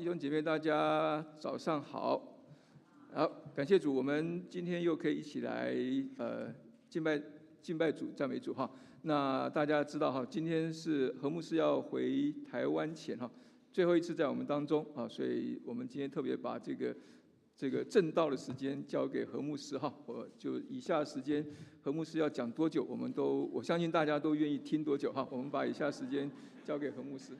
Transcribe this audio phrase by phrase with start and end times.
[0.00, 2.38] 弟兄姐妹，大家早上好。
[3.12, 5.76] 好，感谢主，我们今天又可以一起来
[6.16, 6.50] 呃
[6.88, 7.20] 敬拜
[7.60, 8.70] 敬拜主赞美主哈。
[9.02, 13.30] 那大家知道哈，今天是何牧师要回台湾前哈
[13.70, 16.96] 最后一次在我们当中啊，所以我们今天特别把这个
[17.54, 19.92] 这个正道的时间交给何牧师哈。
[20.06, 21.44] 我就以下时间
[21.82, 25.28] 何牧师要讲多久，我们都我相信大家都愿意听多久哈。
[25.30, 26.30] 我们把以下时间
[26.64, 27.36] 交给何牧师。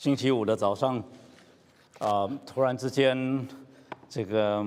[0.00, 0.96] 星期五的早上，
[1.98, 3.46] 啊，突然之间，
[4.08, 4.64] 这个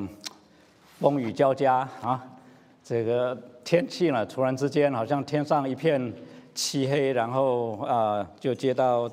[0.99, 2.23] 风雨交加啊，
[2.83, 6.13] 这个天气呢，突然之间好像天上一片
[6.53, 9.09] 漆黑，然后啊，就接到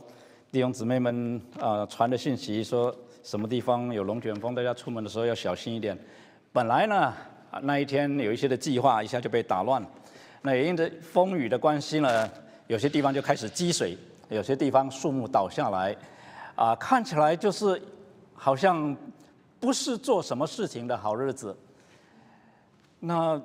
[0.52, 5.98] 弟兄姊妹们啊传的信息，说什么地方有龙卷风，大家出门的时候要小心一点。
[6.52, 7.14] 本来呢，
[7.62, 9.82] 那一天有一些的计划，一下就被打乱。
[10.42, 12.30] 那也因着风雨的关系呢，
[12.66, 13.96] 有些地方就开始积水。
[14.30, 15.94] 有些地方树木倒下来，
[16.54, 17.80] 啊，看起来就是
[18.32, 18.96] 好像
[19.58, 21.56] 不是做什么事情的好日子。
[23.00, 23.40] 那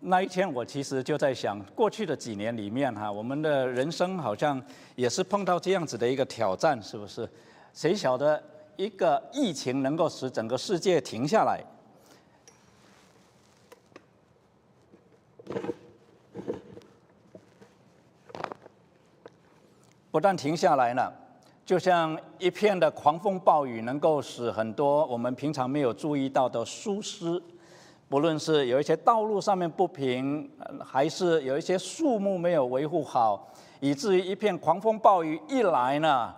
[0.00, 4.60] 那一天，我其实就在想，过去的几年里面哈，我们的人生好像
[4.96, 7.28] 也是碰到这样子的一个挑战，是不是？
[7.74, 8.42] 谁晓得
[8.76, 11.62] 一个疫情能够使整个世界停下来？
[20.10, 21.12] 不但停下来了，
[21.64, 27.40] 就像一片的狂风暴雨，能够使很多我们平常没有注意到的疏失，
[28.08, 30.50] 不论是有一些道路上面不平，
[30.84, 36.34] 还是有一些树木没有维护好，以至于一片狂风暴雨一来呢，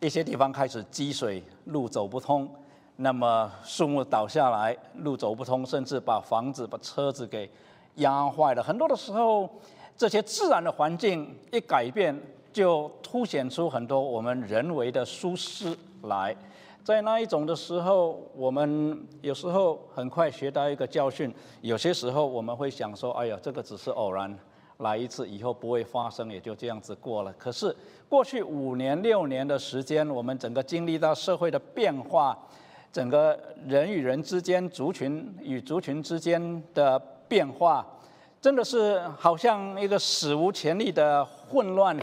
[0.00, 2.48] 一些地方开始积水，路走不通，
[2.96, 7.48] 那么树木倒下来，路走不通，甚至把房子、把车子给
[7.96, 8.60] 压坏了。
[8.60, 9.48] 很多的时候，
[9.96, 12.20] 这些自然的环境一改变。
[12.52, 16.36] 就凸显出很多我们人为的疏失来，
[16.84, 24.36] 在那一种的时候，我们有时候很快学到一个教训，有些时候我们会想说：“哎呀，这个只是偶然
[24.78, 27.74] 来一次，以后不会发生，也就这样子过了。”可是
[28.08, 32.36] 过去五年六年的时间，我们整个经历到社会的变化，
[32.92, 36.98] 整个人与人之间、族群与族群之间的
[37.28, 37.86] 变化，
[38.40, 41.96] 真的是好像一个史无前例的混乱。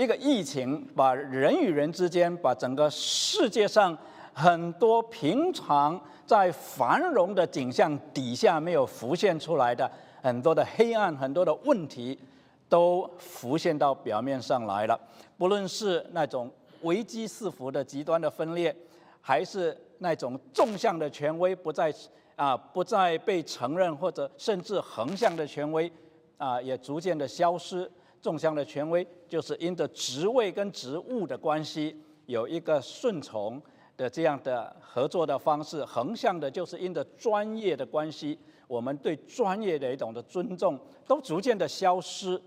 [0.00, 3.94] 一个疫情把人与人之间，把整个世界上
[4.32, 9.90] 很多平常在繁荣的景象底下没有浮现出来的
[10.22, 12.18] 很多的黑暗、很多的问题，
[12.66, 14.98] 都浮现到表面上来了。
[15.36, 16.50] 不论是那种
[16.80, 18.74] 危机四伏的极端的分裂，
[19.20, 21.94] 还是那种纵向的权威不再
[22.36, 25.92] 啊不再被承认，或者甚至横向的权威
[26.38, 27.90] 啊也逐渐的消失。
[28.20, 33.60] 纵向的权威就是因着职位跟职务的关系有一个顺从
[33.96, 42.40] 的这样的合作的方式，横向的就是因着专业的关系，我们对专业的一种的尊重都逐渐的消失。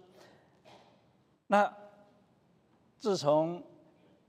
[1.48, 1.72] 那
[3.00, 3.62] 自从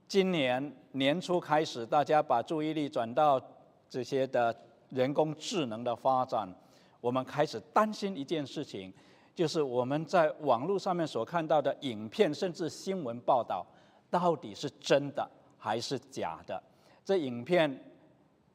[0.09, 3.41] 今年年初开始，大家把注意力转到
[3.89, 4.55] 这些的
[4.91, 6.53] 人工智能的发展，
[7.01, 8.93] 我们开始担心一件事情。
[9.35, 13.67] 就是我们在网络上面所看到的影片，甚至新闻报道，
[14.09, 15.29] 到底是真的
[15.59, 16.63] 还是假的？
[17.05, 17.93] 这影片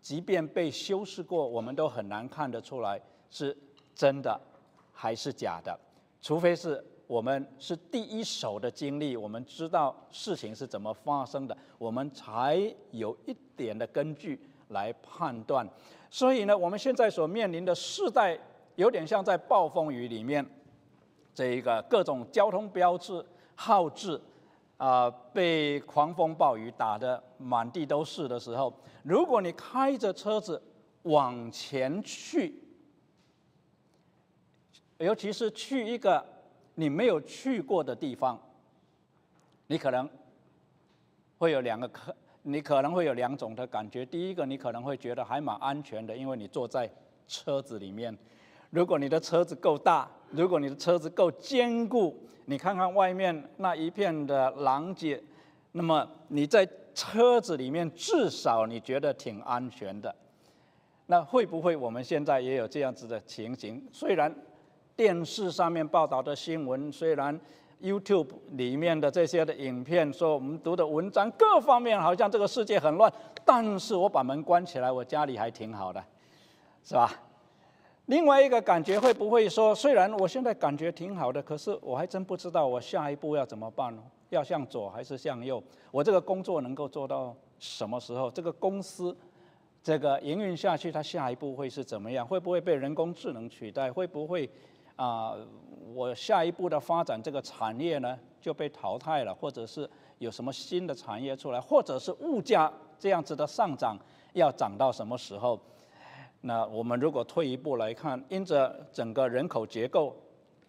[0.01, 3.56] 即便被修饰过，我们都很难看得出来是
[3.94, 4.39] 真的
[4.94, 5.78] 还是假的。
[6.22, 14.39] 除非是我们是第一手的经历，我们知道事情是怎么发生的，我们才有一点的根据
[14.69, 15.68] 来判断。
[16.09, 18.39] 所以呢，我们现在所面临的世代，
[18.75, 20.45] 有点像在暴风雨里面。
[21.39, 24.19] 这一个各种交通标志、号志，
[24.75, 30.62] 啊，被狂风暴雨打得满地都是的时候，如果你开着车子
[31.03, 32.62] 往前去，
[34.97, 36.21] 尤其是去一个
[36.75, 38.38] 你没有去过的地方，
[39.68, 40.09] 你可能
[41.38, 44.06] 会有两个可，你可能会有两种的感觉。
[44.06, 46.92] 第一个，你可能会觉得还蛮安全的，因为你坐在
[47.30, 48.13] 车子里面。
[48.71, 52.16] 如果你的车子够大，如果你的车子够坚固，
[52.46, 55.22] 你看看外面那一片的狼藉，
[55.72, 60.14] 那么你在车子里面至少你觉得挺安全的。
[61.08, 63.84] 那会不会我们现在也有这样子的情形？
[63.92, 64.34] 虽然
[64.96, 67.40] 电视上面报道的新闻，虽然
[67.81, 73.12] YouTube 里面的这些的影片，说我们读的文章各方面好像这个世界很乱，
[73.46, 76.04] 但是我把门关起来，我家里还挺好的，
[76.84, 77.12] 是吧？
[78.09, 84.01] 另外一个感觉会不会说，虽然我现在感觉挺好的，可是我还真不知道我下一步要怎么办呢？
[84.29, 85.61] 要向左还是向右？
[85.91, 88.31] 我这个工作能够做到什么时候？
[88.31, 89.15] 这个公司
[89.83, 92.25] 这个营运下去，它下一步会是怎么样？
[92.25, 93.91] 会不会被人工智能取代？
[93.91, 94.50] 会不会
[94.95, 95.35] 啊？
[95.94, 103.95] 我下一步的发展这个产业呢就被淘汰了，或者是有什么新的产业出来，或者是物价这样子的上涨
[104.33, 105.59] 要涨到什么时候？
[106.41, 110.15] 那我们如果退一步来看，因着整个人口结构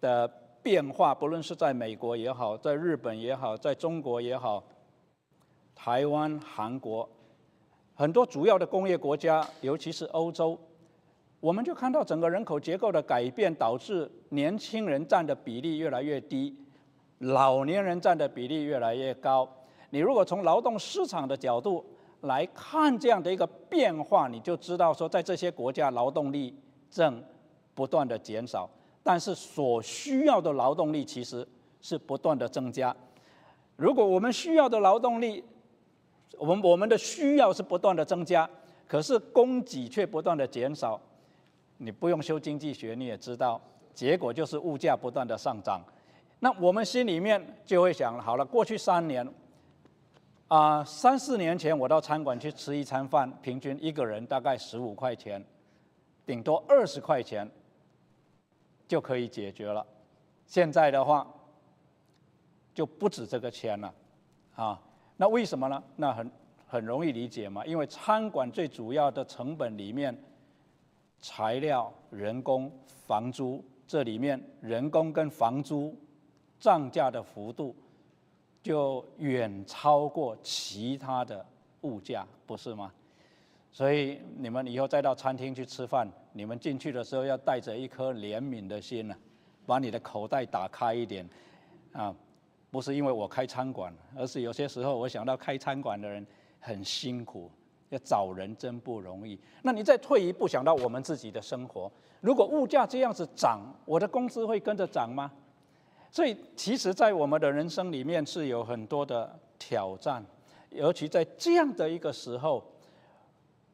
[0.01, 0.27] 的
[0.63, 4.65] 变化，不论是在美国也好，在日本也好，在中国也好，
[5.75, 7.09] 台湾、韩国，
[7.95, 10.59] 很多主要的工业国家，尤其是欧洲，
[11.39, 16.57] 我们就看到整个人口结构的改变，导致年轻人占的比例越来越低，
[17.19, 19.49] 老年人占的比例越来越高。
[19.91, 21.85] 你如果从劳动市场的角度，
[22.23, 26.55] 来看这样的一个变化，你就知道说，在这些国家劳动力
[26.91, 27.23] 正
[27.75, 28.69] 不断的减少，
[29.03, 31.47] 但是所需要的劳动力其实
[31.81, 32.95] 是不断的增加。
[33.77, 35.43] 如果我们需要的劳动力，
[36.39, 38.49] 我们我们的需要是不断的增加，
[38.87, 41.01] 可是供给却不断的减少，
[41.79, 43.59] 你不用修经济学你也知道，
[43.95, 45.81] 结果就是物价不断的上涨。
[46.41, 49.27] 那我们心里面就会想，好了，过去三年。
[50.51, 55.41] 啊，三四年前我到餐馆去吃一餐饭，平均一个人大概十五块钱，
[56.27, 57.49] 顶多二十块钱
[58.89, 59.87] 就可以解决了。
[60.47, 61.25] 现在的话
[62.75, 63.95] 就不止这个钱了，
[64.57, 64.83] 啊，
[65.17, 65.81] 那为什么呢？
[65.95, 66.29] 那很
[66.67, 70.21] 很容易理解嘛，因为餐馆最主要的成本里面，
[71.21, 72.69] 材料、人工、
[73.07, 75.97] 房租，这里面人工跟房租
[76.59, 77.73] 涨价的幅度。
[78.63, 81.45] 就远超过其他的
[81.83, 82.93] 物价，不是吗？
[83.73, 89.15] 所以你们以后再到餐厅去吃饭，你们进去的时候要带着一颗怜悯的心呢，
[89.65, 91.29] 把你的口袋打开一点，
[91.93, 92.15] 啊，
[92.71, 96.27] 不是因为我开餐馆，而是有些时候我想到开餐馆的人
[96.59, 97.49] 很辛苦，
[97.91, 99.39] 要找人真不容易。
[99.63, 101.91] 那你再退一步想到我们自己的生活，
[102.21, 105.31] 如果物价这样子涨，我的工资会跟着涨吗？
[106.13, 110.25] 所以，其实，在我们的人生里面是有很多的挑战，
[110.71, 112.63] 尤其在这样的一个时候，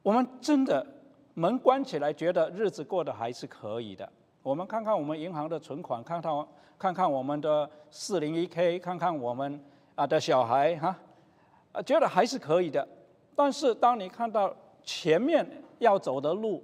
[0.03, 0.87] 我们真的
[1.33, 4.07] 门关起来，觉得日子过得还是可以的。
[4.43, 6.47] 我们看看我们银行的存款，看看
[6.79, 9.59] 看看我们的四零一 k，看看我们
[9.95, 10.95] 啊的小孩哈，
[11.73, 12.87] 啊，觉得还是可以的。
[13.35, 15.47] 但是，当你看到前面
[15.79, 16.63] 要走的路，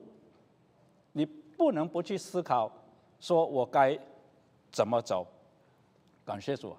[1.13, 2.71] 你不能不去思考，
[3.19, 3.99] 说我该
[4.71, 5.27] 怎么走。
[6.25, 6.77] 感谢主，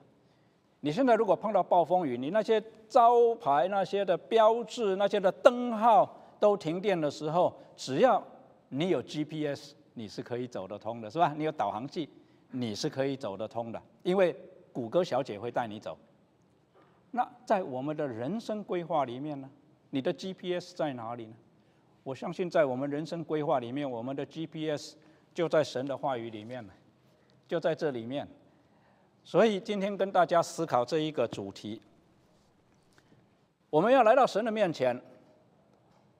[0.79, 8.23] 你现在如果碰到暴风雨，你那些招牌、那些的标志、那些的灯号都停电的时候，只要
[8.69, 11.33] 你有 GPS，你是可以走得通的，是吧？
[11.37, 12.07] 你有导航器，
[12.51, 14.35] 你是可以走得通的，因为
[14.71, 15.97] 谷歌小姐会带你走。
[17.11, 19.49] 那在我们的人生规划里面呢，
[19.89, 21.35] 你的 GPS 在哪里呢？
[22.03, 24.95] 我相信在我们人生规划里面，我们的 GPS
[25.33, 26.73] 就在神的话语里面了，
[27.47, 28.27] 就在这里面。
[29.23, 31.81] 所以今天跟大家思考这一个主题，
[33.69, 35.01] 我们要来到神的面前，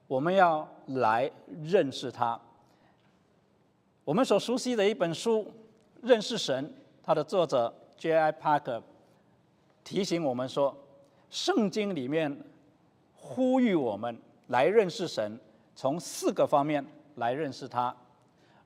[0.06, 1.30] 我们要来
[1.62, 2.40] 认识他。
[4.04, 5.42] 我们所熟悉的一本书
[6.02, 6.64] 《认识神》，
[7.02, 8.32] 它的作者 J.I.
[8.32, 8.82] Parker
[9.84, 10.74] 提醒我们说，
[11.30, 12.36] 圣经里面
[13.14, 14.18] 呼吁我们
[14.48, 15.38] 来认识神，
[15.76, 16.84] 从四个方面
[17.16, 17.94] 来认识他，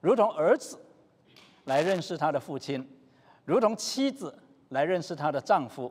[0.00, 0.78] 如同儿子
[1.64, 2.88] 来认识他的父亲。
[3.49, 4.33] 如同妻子
[4.69, 5.90] 来认识她的丈夫，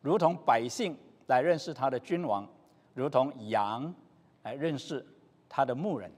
[0.00, 0.98] 如同百姓
[1.28, 2.44] 来认识他的君王，
[2.94, 3.94] 如同羊
[4.42, 5.06] 来认识
[5.48, 6.10] 他的牧人。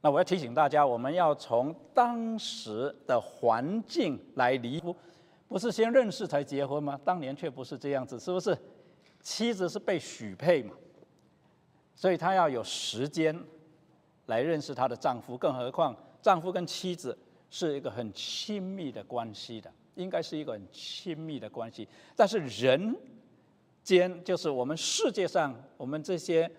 [0.00, 4.92] 那我要提醒大家，我们要从当时的环境来离婚，
[5.46, 6.98] 不是先认识才结婚吗？
[7.04, 8.58] 当年却不是这样子，是不是？
[9.20, 10.74] 妻子是被许配嘛，
[11.94, 13.44] 所以她要有时间
[14.26, 17.16] 来认识她的丈夫，更何况丈夫跟妻子。
[17.54, 21.86] 是一个很亲密的关系的，应该是一个很亲密的关系。
[22.16, 22.96] 但是人
[23.82, 26.50] 间，就是我们世界上，我们这些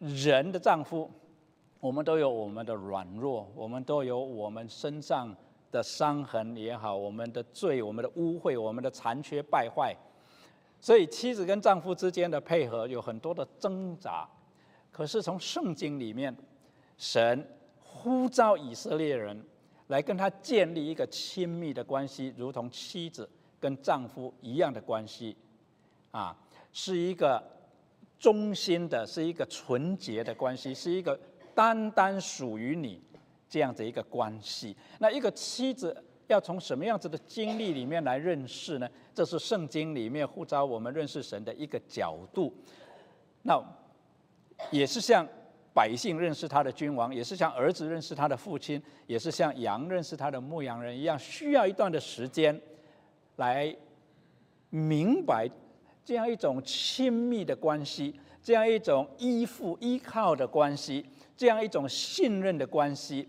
[0.00, 1.08] 人的丈夫，
[1.78, 5.32] 我们都有我们的软弱，我们都有我们身上
[5.70, 9.94] 的伤痕也好，我们的罪、我们的污秽、我们的残缺败坏。
[10.80, 14.28] 所以妻子跟丈夫之间的配合有很多的挣扎。
[14.90, 16.36] 可是从圣经里面，
[16.96, 17.46] 神
[17.80, 19.40] 呼召以色列人。
[19.88, 23.28] 来跟他建立一个亲密的关系，如同妻子
[23.58, 25.36] 跟丈夫一样的关系，
[26.10, 26.36] 啊，
[26.72, 27.42] 是一个
[28.18, 31.18] 忠心的，是一个纯洁的关系，是一个
[31.54, 33.02] 单单属于你
[33.48, 34.76] 这样的一个关系。
[34.98, 38.88] 那一个妻子要从什么样子的经历里面来认识呢？
[39.14, 42.54] 这是圣经里面呼召我们认识神的一个角度。
[43.42, 43.58] 那
[44.70, 45.26] 也是像。
[45.78, 52.60] 百姓认识他的君王，也是像儿子认识他的父亲，也是像羊认识他的牧羊人一样，需要一段的时间，
[53.36, 53.72] 来
[54.70, 55.48] 明白
[56.04, 61.06] 这样一种亲密的关系，这样一种依附依靠的关系，
[61.36, 63.28] 这样一种信任的关系，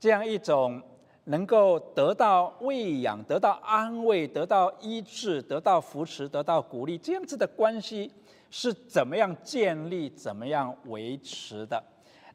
[0.00, 0.80] 这样一种
[1.24, 8.10] 能够得到喂养、得到安慰、得到医治、得到扶持、得到鼓励，这样子的关系。
[8.56, 11.82] 是怎么样建立、怎么样维持的？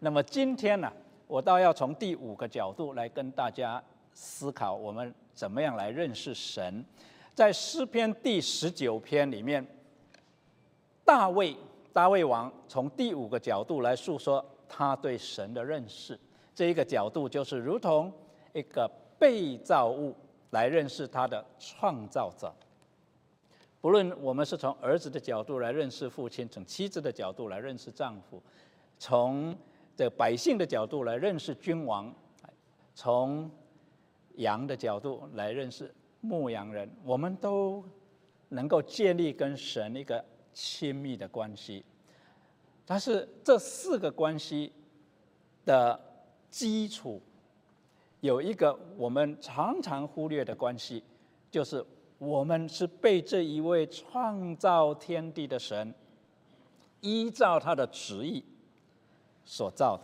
[0.01, 0.91] 那么今天呢，
[1.27, 3.81] 我倒要从第五个角度来跟大家
[4.13, 6.83] 思考，我们怎么样来认识神。
[7.33, 9.65] 在诗篇第十九篇里面，
[11.05, 11.55] 大卫
[11.93, 16.19] 大卫王从第五个角度来诉说他对神的认识。
[16.53, 18.11] 这一个角度就是如同
[18.51, 20.13] 一个被造物
[20.49, 22.53] 来认识他的创造者。
[23.81, 28.43] 不论我们是从儿子的角度来认识父亲，从妻子的角度来认识丈夫，
[28.97, 29.57] 从
[29.95, 32.13] 这百姓的角度来认识君王，
[32.93, 33.49] 从
[34.35, 37.81] 羊的角度来认识牧羊人，我们都
[38.49, 41.85] 能够建立跟神一个亲密的关系。
[42.85, 44.73] 但是这四个关系
[45.63, 45.97] 的
[46.49, 47.21] 基础
[48.19, 51.01] 有一个我们常常忽略的关系，
[51.49, 51.85] 就是。
[52.19, 55.93] 我们是被这一位创造天地的神，
[56.99, 58.43] 依照他的旨意
[59.45, 60.03] 所造的。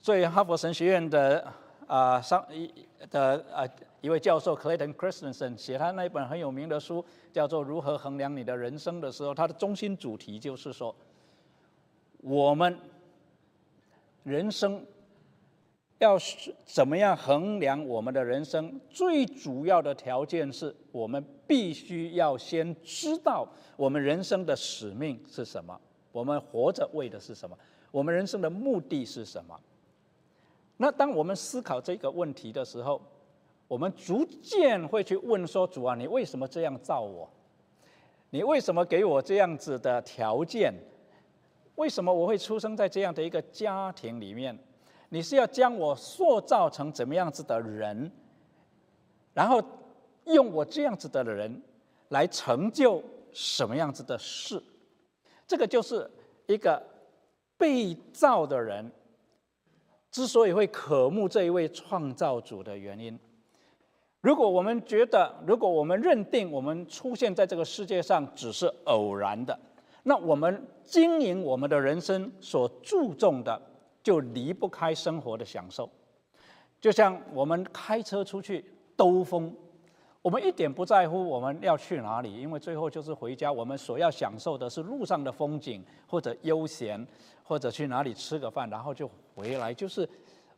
[0.00, 1.46] 所以，哈佛神学院的
[1.86, 2.72] 啊上一
[3.10, 3.68] 的啊
[4.00, 10.96] 一位教授 Clayton Christensen 写他那一本很有名的书，叫做《如何衡量你的人生》的时候，他的中心主题就是说，
[12.22, 12.78] 我们
[14.24, 14.82] 人生。
[16.02, 16.18] 要
[16.64, 18.80] 怎么样衡量我们的人生？
[18.90, 25.80] 最主要的条件是我们必须要先知道我们人生的使命是什么，
[26.10, 27.56] 我们活着为的是什么，
[27.92, 29.56] 我们人生的目的是什么。
[30.76, 33.00] 那当我们思考这个问题的时候，
[33.68, 37.30] 我们逐渐会去问说：主啊，你为什么这样造我？
[38.30, 40.74] 你为什么给我这样子的条件？
[41.76, 44.58] 为什么我会出生在这样的一个家庭里面？
[45.12, 48.10] 你是要将我塑造成怎么样子的人，
[49.34, 49.62] 然后
[50.24, 51.60] 用我这样子的人
[52.08, 54.62] 来成就什么样子的事？
[55.46, 56.10] 这个就是
[56.46, 56.82] 一个
[57.58, 58.90] 被造的人
[60.10, 63.20] 之所以会渴慕这一位创造主的原因。
[64.22, 69.60] 如果我们觉得，如果我们认定我们出现在这个世界上只是偶然的，
[70.04, 73.60] 那我们经营我们的人生所注重的。
[74.02, 75.88] 就离不开生活的享受，
[76.80, 78.64] 就像我们开车出去
[78.96, 79.54] 兜风，
[80.20, 83.52] 我们一点不在乎我们要去哪里，因为最后就是回家。
[83.52, 87.06] 我们所要享受的是路上的风景，或者悠闲，
[87.44, 89.72] 或者去哪里吃个饭，然后就回来。
[89.72, 90.08] 就是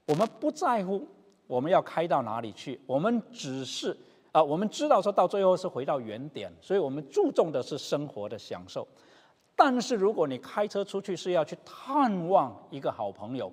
[0.06, 1.06] 我们不在乎
[1.46, 3.96] 我们要开到哪里去，我们只是
[4.32, 8.86] 啊，我们知道说到最后是回到原点，所以我们注重的是生活的享受。
[9.56, 13.52] 但是，如果你开车出去是要去探望一个好朋友，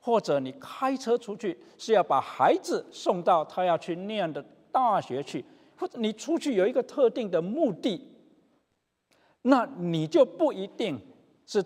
[0.00, 4.42] 或者你开车出去是要把孩子送到他要去念的
[4.72, 5.44] 大学去，
[5.76, 8.00] 或者你出去有一个特定的目的，
[9.42, 10.98] 那你就不一定
[11.44, 11.62] 是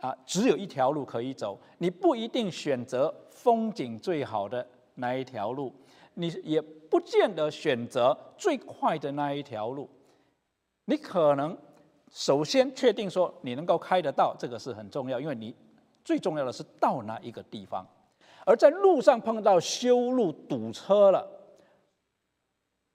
[0.00, 1.60] 啊，只有一条路可以走。
[1.78, 5.74] 你不一定选择风景最好的那一条路，
[6.14, 9.90] 你也不见得选择最快的那一条路，
[10.84, 11.58] 你可能。
[12.14, 15.52] 首先确定说你能够开得到，这个是很重要，因为你
[16.04, 17.84] 最重要的是到那一个地方，
[18.46, 21.28] 而在路上碰到修路堵车了，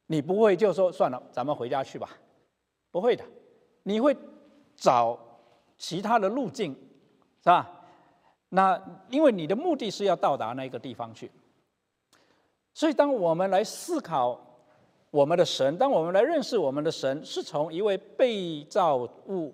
[0.06, 2.10] 你不会就说算了，咱们回家去吧，
[2.92, 3.26] 不会的，
[3.84, 4.16] 你会
[4.78, 5.20] 找
[5.78, 6.74] 其他的路径，
[7.44, 7.70] 是吧？
[8.48, 11.30] 那因为你的目的是要到达那个地方去，
[12.74, 14.40] 所以当我们来思考。
[15.12, 19.54] 我们的神，当我们来认识我们的神，是从一位被造物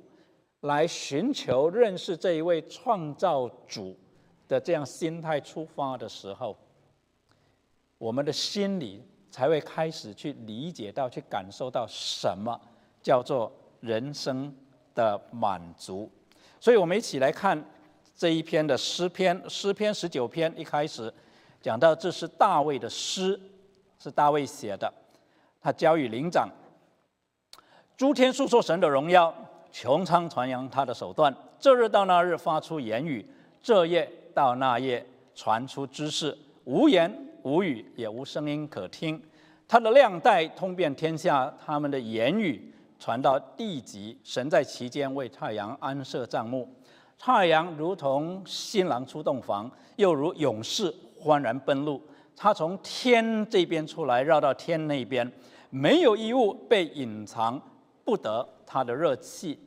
[0.62, 3.96] 来寻求认识这一位创造主
[4.48, 6.58] 的这样心态出发的时候，
[7.98, 12.60] 我们的心里才会开始去理解到、去感受到什么
[13.02, 14.54] 叫做人生
[14.94, 16.10] 的满足。
[16.60, 17.64] 所以，我们一起来看
[18.14, 21.14] 这一篇的诗篇，诗篇十九篇一开始。
[21.62, 23.40] 讲到这是大卫的诗，
[23.98, 24.94] 是大卫写的，
[25.66, 26.48] 他交与灵长。
[27.98, 29.34] 诸天述说神的荣耀，
[29.74, 31.36] 穹苍传扬他的手段。
[31.60, 33.26] 这日到那日发出言语，
[33.64, 35.04] 这夜到那夜
[35.34, 39.20] 传出知识，无言无语，也无声音可听。
[39.68, 44.16] 他的亮带通遍天下，他们的言语传到地极。
[44.24, 46.70] 神在其间为太阳安设帐幕，
[47.18, 52.00] 太阳如同新郎出洞房，又如勇士欢然奔路。
[52.38, 55.32] 他从天这边出来，绕到天那边，
[55.76, 57.62] 没有一物被隐藏
[58.06, 59.60] 不得他的热气。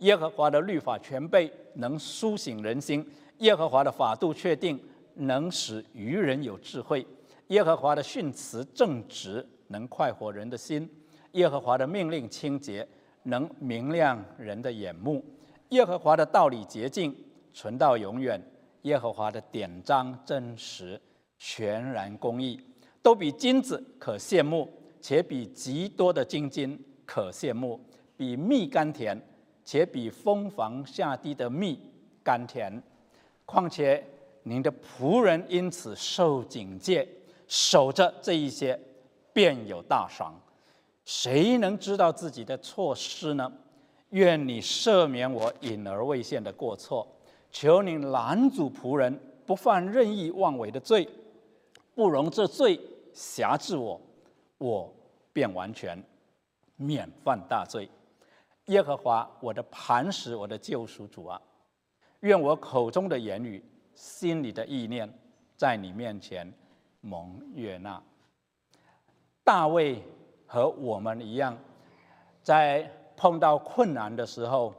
[0.00, 3.02] 耶和华的律法全备，能苏醒人心；
[3.38, 4.78] 耶和华的法度确定，
[5.14, 7.06] 能使愚人有智慧。
[7.46, 10.86] 耶和华的训词正直，能快活人的心；
[11.32, 12.86] 耶和华的命令清洁，
[13.22, 15.22] 能明亮人的眼目；
[15.70, 17.16] 耶和华的道理洁净，
[17.54, 18.38] 存到永远；
[18.82, 21.00] 耶和华的典章真实，
[21.38, 22.60] 全然公义，
[23.02, 24.68] 都比金子可羡慕，
[25.08, 27.78] 且比极多的金金可羡慕，
[28.16, 29.16] 比蜜甘甜，
[29.64, 31.78] 且比蜂房下滴的蜜
[32.24, 32.82] 甘甜。
[33.44, 34.04] 况且
[34.42, 37.06] 您的仆人因此受警戒。
[37.46, 38.76] 守着这一些，
[39.32, 40.34] 便有大赏。
[41.04, 43.52] 谁能知道自己的错失呢？
[44.08, 47.06] 愿你赦免我隐而未现的过错，
[47.52, 51.08] 求你拦阻仆人不犯任意妄为的罪，
[51.94, 52.80] 不容这罪
[53.12, 54.00] 辖制我，
[54.58, 54.92] 我
[55.36, 56.02] 便完全
[56.76, 57.86] 免犯大罪。
[58.68, 61.38] 耶和华，我的磐石，我的救赎主啊，
[62.20, 63.62] 愿我口中的言语，
[63.94, 65.06] 心里的意念，
[65.54, 66.50] 在你面前。
[67.02, 68.02] 蒙悦纳。
[69.44, 70.02] 大卫
[70.46, 71.56] 和我们一样，
[72.42, 74.74] 在碰到困难的时候、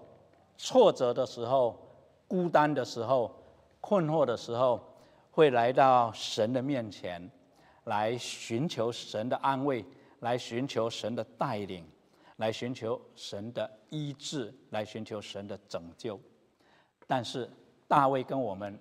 [0.58, 1.80] 挫折的时候、
[2.28, 3.34] 孤单的时候、
[3.80, 4.82] 困惑的时候，
[5.32, 7.32] 会来到神的面前，
[7.86, 9.86] 来寻求神的安慰，
[10.20, 11.86] 来寻求神的带领，
[12.38, 16.20] 来寻求神的医治，来寻求神的拯救。
[17.06, 17.50] 但是
[17.88, 18.80] 大卫跟我们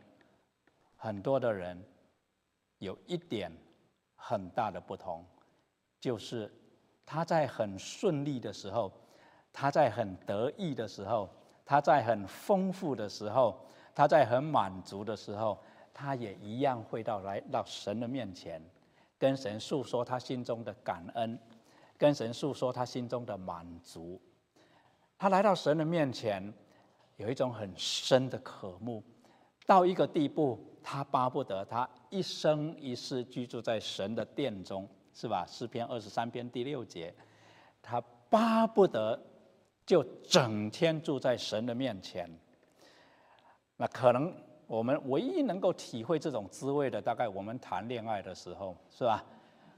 [0.96, 1.82] 很多的人。
[2.78, 3.50] 有一点
[4.16, 5.24] 很大的不同，
[5.98, 6.52] 就是
[7.06, 8.92] 他在很顺利的时候，
[9.50, 11.26] 他在很得意的时候，
[11.64, 15.58] 他在很丰富的时候，他在很满足的时候，
[15.94, 18.62] 他也一样会到来到神的面前，
[19.18, 21.38] 跟神诉说他心中的感恩，
[21.96, 24.20] 跟神诉说他心中的满足。
[25.18, 26.52] 他来到神的面前，
[27.16, 29.02] 有一种很深的渴慕，
[29.66, 30.72] 到一个地步。
[30.88, 35.44] 他巴不得他一生一世居住在神的殿中，是吧？
[35.44, 37.12] 诗篇二十三篇第六节，
[37.83, 38.00] 他
[38.31, 39.20] 巴不得
[39.85, 42.31] 就整天住在神的面前。
[43.76, 44.33] 那可能
[44.66, 49.24] 我们唯一能够体会这种滋味的，大概我们谈恋爱的时候，是吧？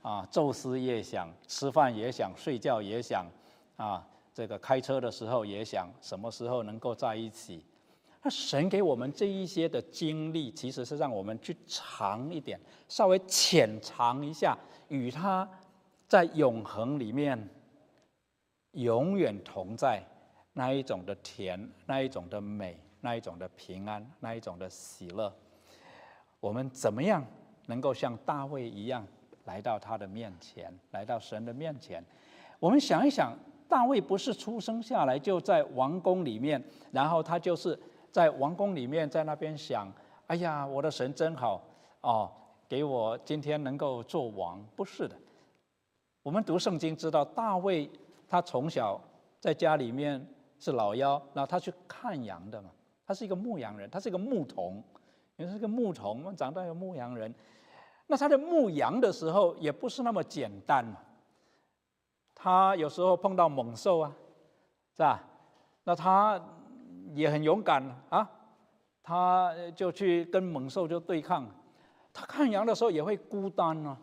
[0.00, 3.26] 啊，昼思夜想，吃饭也想，睡觉也想，
[3.76, 7.64] 啊，这个开车的时候也想，什么时候能够在一起？
[8.22, 14.56] 那神给我们这一些的经历，其实是让我们去尝一点，稍微浅尝一下，
[14.88, 15.48] 与他
[16.06, 17.48] 在永恒里面
[18.72, 20.02] 永远同在
[20.52, 25.32] 那一种的甜，那一种的美，那一种的平安，那一种的喜乐。
[26.40, 27.24] 我们怎么样
[27.66, 29.06] 能够像大卫一样
[29.44, 32.04] 来到他的面前，来到神的面前？
[32.58, 33.36] 我们想一想，
[33.68, 37.78] 大卫不是出生下来就在王宫里面，然后他就是。
[38.10, 39.86] 在王宫里面，在那边想
[40.28, 41.62] ：“哎呀，我的神真好
[42.00, 42.32] 哦，
[42.66, 45.14] 给我今天能够做王。”不是的，
[46.22, 47.88] 我们读圣经知道，大卫
[48.26, 48.98] 他从小
[49.38, 50.26] 在家里面
[50.58, 52.70] 是老幺，然后他去看羊的嘛，
[53.08, 54.80] 他是一个牧羊人，他是一个牧童，
[55.36, 57.34] 也是个牧童，长大有牧羊人。
[58.06, 60.98] 那他在牧羊的时候也不是那么简单嘛，
[62.34, 64.12] 他有时候碰到猛兽啊，
[64.94, 65.24] 是吧？
[65.82, 66.40] 那他。
[67.14, 68.30] 也很勇敢啊，
[69.02, 71.48] 他就去跟猛兽就对抗。
[72.12, 73.96] 他看羊的时候也会孤单呢，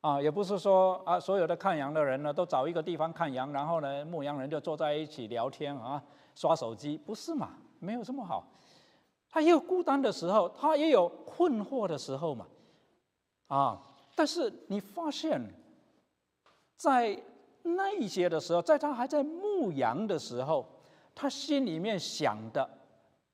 [0.00, 6.00] 啊，也不是说啊，所有的看羊的人呢都找一个地方看羊，然后呢牧羊人就坐在一起聊天啊，
[6.36, 7.50] 刷手机，不是嘛？
[7.82, 8.46] 没有这么好。
[9.28, 12.46] 他也有孤单的时候，他也有困惑的时候嘛，
[13.48, 13.80] 啊，
[14.14, 15.40] 但是你发现，
[16.76, 17.20] 在
[17.62, 20.66] 那一些的时候，在他还在牧羊的时候。
[21.14, 22.66] 他心里面想的，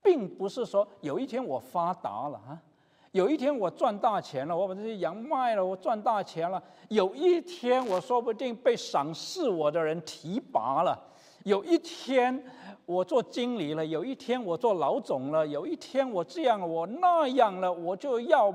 [0.02, 2.61] 并不是说有一天我发达了啊，
[3.12, 6.61] 有一天我赚大钱了，我把这些羊卖了，我赚大钱了。
[6.88, 11.00] 有一天我说不定被赏识我的人提拔了，
[11.44, 12.44] 有一天
[12.85, 18.53] 我做经理了，有一天我做老总了，有一天我这样我那样了，我就要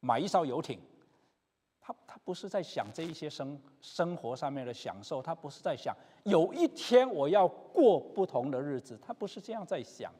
[0.00, 0.78] 买一艘游艇。
[1.80, 10.12] 他他不是在想这一些生生活上面的享受，他不是在想有一天我要过不同的日子，他不是这样在想。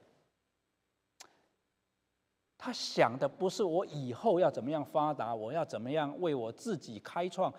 [2.59, 7.53] 他想的不是我以后要怎么样发达，我要怎么样为我自己开创。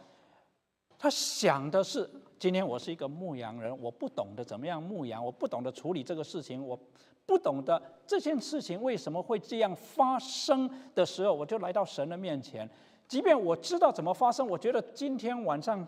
[0.97, 6.77] 他想的是，今天我是一个牧羊人，我不懂得怎么样牧羊，我不懂得处理这个事情，我
[7.25, 12.69] 不懂得这件事情为什么会这样发生的时候，我就来到神的面前。
[13.07, 15.85] 即便我知道怎么发生，我觉得今天晚上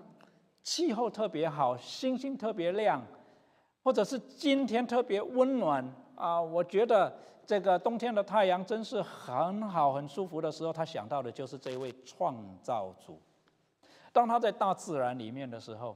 [0.64, 3.02] 气候特别好，星星特别亮，
[3.84, 5.86] 或者是今天特别温暖
[6.16, 7.14] 啊，我觉得
[7.46, 13.20] 这个冬天的太阳真是很好、很舒服的时候，他想到的就是这位创造主。
[14.12, 15.96] 当他在大自然里面的时候，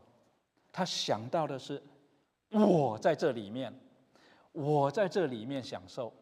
[0.74, 1.82] 他想到的是
[2.50, 3.74] 我在这里面，
[4.52, 6.14] 我在这里面享受，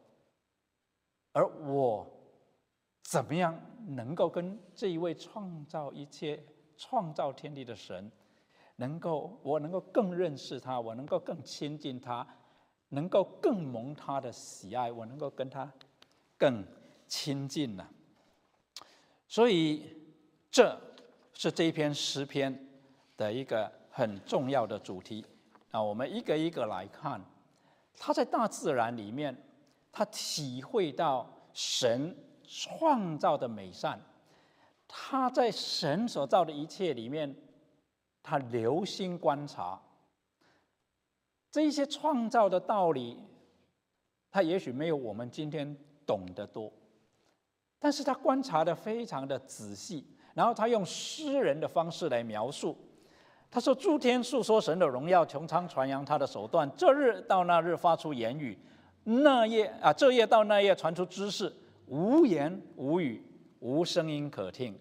[1.32, 2.08] 而我。
[3.04, 6.42] 怎么样能够跟这一位创造一切、
[6.78, 8.10] 创造天地的神，
[8.78, 12.26] 能够我能够更认识他，我能够更亲近他，
[12.90, 15.70] 能够更蒙他的喜爱，我能够跟他
[16.38, 16.66] 更
[17.06, 17.86] 亲近呢？
[19.28, 19.84] 所以，
[20.50, 20.80] 这
[21.34, 22.58] 是这一篇诗篇
[23.18, 25.24] 的一个很重要的主题
[25.70, 25.84] 啊。
[25.84, 27.22] 我们一个一个来看，
[28.00, 29.36] 他在大自然里面，
[29.92, 32.16] 他体会到神。
[32.54, 33.98] 创造的美善，
[34.86, 37.34] 他在神所造的一切里面，
[38.22, 39.82] 他留心观察
[41.50, 43.18] 这一些创造的道理，
[44.30, 45.74] 他也许没有我们今天
[46.06, 46.70] 懂得多，
[47.80, 52.78] 但是他观察的非常的仔细，然后他用诗人的方式来描述。
[53.52, 56.72] 他说：“诸天述说神的荣耀，穹苍传扬他的手段。
[56.78, 58.58] 这日到那日发出言语，
[59.04, 61.54] 那夜啊，这夜到那夜传出知识。”
[61.88, 63.22] 无言无语，
[63.60, 64.74] 无声音可听。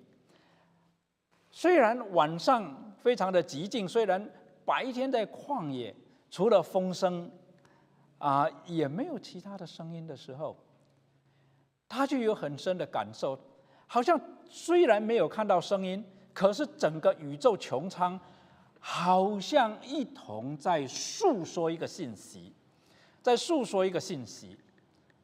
[1.51, 4.31] 虽然晚上非常的寂静，虽然
[4.65, 5.93] 白天在旷野，
[6.31, 7.29] 除了风声，
[8.19, 10.57] 啊，也没有其他的声音的时候，
[11.89, 13.37] 他就有很深的感受，
[13.89, 18.17] 好像虽然没有看到声音，可是整个宇宙穹苍，
[18.81, 22.53] 好像一同在诉说一个信息，
[23.23, 24.59] 在诉说一个信息。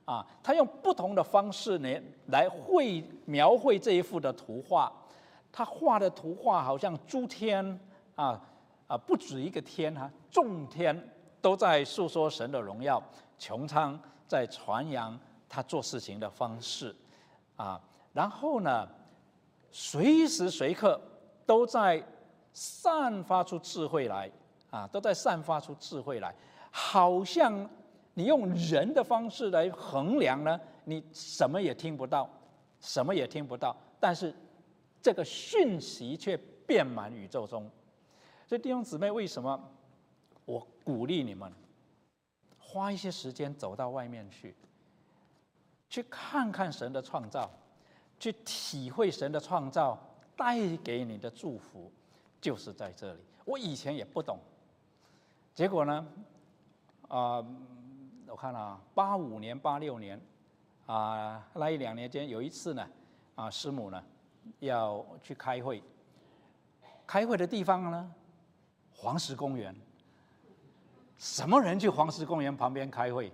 [0.04, 1.88] 啊，他用不同的方式呢
[2.26, 4.92] 来绘描绘这一幅的图画，
[5.50, 7.80] 他画的图画好像诸天
[8.14, 8.40] 啊
[8.86, 10.96] 啊，不止一个天哈，众天
[11.40, 13.02] 都在诉说神的荣耀，
[13.36, 16.94] 穹苍在传扬他做事情的方式，
[17.56, 17.80] 啊，
[18.12, 18.88] 然后呢，
[19.72, 21.00] 随时随刻
[21.44, 22.00] 都在
[22.56, 24.30] 散发出智慧来，
[24.70, 26.34] 啊，都在散发出智慧来，
[26.70, 27.68] 好像。
[28.18, 30.58] 你用人的方式来衡量呢？
[30.84, 32.26] 你什么也听不到，
[32.80, 33.76] 什么也听不到。
[34.00, 34.34] 但是
[35.02, 36.34] 这个讯息却
[36.66, 37.70] 遍满宇宙中。
[38.46, 39.62] 所以弟兄姊妹，为什么
[40.46, 41.52] 我鼓励你们
[42.58, 44.56] 花一些时间走到外面去，
[45.90, 47.50] 去看看神的创造，
[48.18, 49.98] 去体会神的创造
[50.34, 51.92] 带给你的祝福，
[52.40, 53.20] 就是在这里。
[53.44, 54.38] 我以前也不懂，
[55.54, 56.06] 结果呢，
[57.08, 57.44] 啊。
[58.28, 60.20] 我看了八五年、八六年，
[60.84, 62.86] 啊，那一两年间有一次呢，
[63.36, 64.04] 啊，师母呢
[64.58, 65.80] 要去开会，
[67.06, 68.12] 开会的地方呢，
[68.92, 69.74] 黄石公园。
[71.16, 73.32] 什么人去黄石公园旁边开会？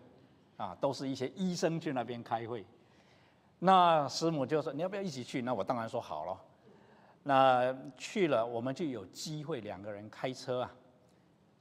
[0.58, 2.64] 啊，都是一些医生去那边开会。
[3.58, 6.38] 那师母就说：“你要不要一起去？”那我当然说好了。
[7.22, 10.72] 那去了，我们就有机会两个人开车啊，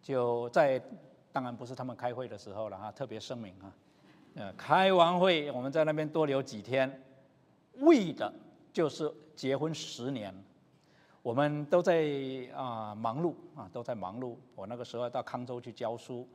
[0.02, 0.82] 就在。
[1.34, 3.74] 当然不是他们开会的时候了哈，特别声明啊，
[4.36, 7.02] 呃，开完会我们在那边多留几天，
[7.76, 8.30] 为的
[8.74, 10.36] 就是结婚十年，
[11.22, 12.06] 我们都在
[12.54, 16.28] 啊忙碌啊都在忙碌，我那个时候到康州去教书，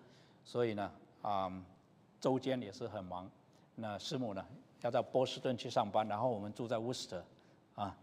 [0.43, 1.53] 所以呢啊
[2.19, 3.31] 周间也是很忙，
[3.75, 4.43] 那师母呢
[4.81, 7.21] 要到波士顿去上班，然后我们住在 Worcester
[7.75, 7.95] 啊，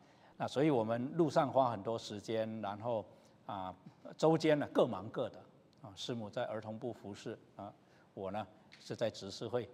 [0.43, 3.05] 那所以我们路上花很多时间，然后
[3.45, 3.73] 啊
[4.17, 5.39] 周间呢各忙各的。
[5.81, 7.71] 啊，师母在儿童部服侍啊，
[8.13, 8.45] 我呢
[8.81, 9.69] 是在执事会，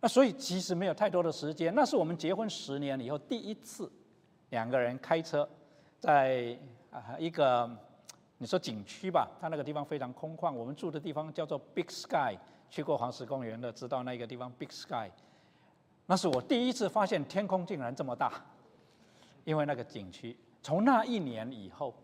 [0.00, 1.72] 那所以其实没有太多的时间。
[1.72, 3.88] 那是我们结婚十年以后第一次
[4.50, 5.48] 两个人开车，
[6.00, 6.58] 在
[6.90, 7.70] 啊一个
[8.38, 10.52] 你说景区吧，它那个地方非常空旷。
[10.52, 12.36] 我们住的地方叫做 Big Sky，
[12.68, 15.12] 去过黄石公园的知道那个地方 Big Sky。
[16.06, 18.32] 那是我第一次发现天空竟然这么大，
[19.46, 20.36] 因为那个景区。
[20.60, 21.94] 从那一年以后，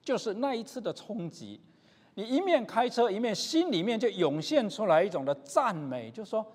[0.00, 1.60] 就是那一次的冲击。
[2.14, 6.46] 你一面开车，一面心里面就涌现出来一种的赞美，就说：“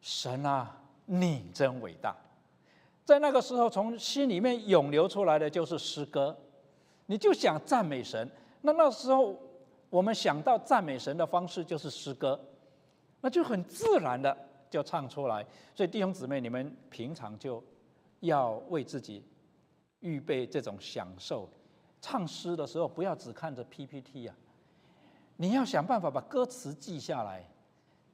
[0.00, 2.16] 神啊，你真伟大！
[3.04, 6.34] 在那个时候，从心里面涌流出来的就是诗歌，
[7.06, 8.30] 你就想赞美神。
[8.62, 9.38] 那那时候，
[9.90, 12.40] 我们想到赞美神的方式就是诗歌，
[13.20, 14.34] 那就很自然的
[14.70, 15.44] 就唱出来。
[15.74, 17.62] 所以弟兄姊妹，你们平常就
[18.20, 19.24] 要为自己
[20.00, 21.48] 预备这种享受。
[22.00, 24.34] 唱诗的时候，不要只看着 PPT 啊，
[25.36, 27.46] 你要想办法把歌词记下来。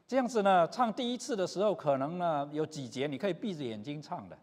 [0.09, 4.38] 这样子呢，唱第一次的时候，可能呢有几节你可以闭着眼睛唱的，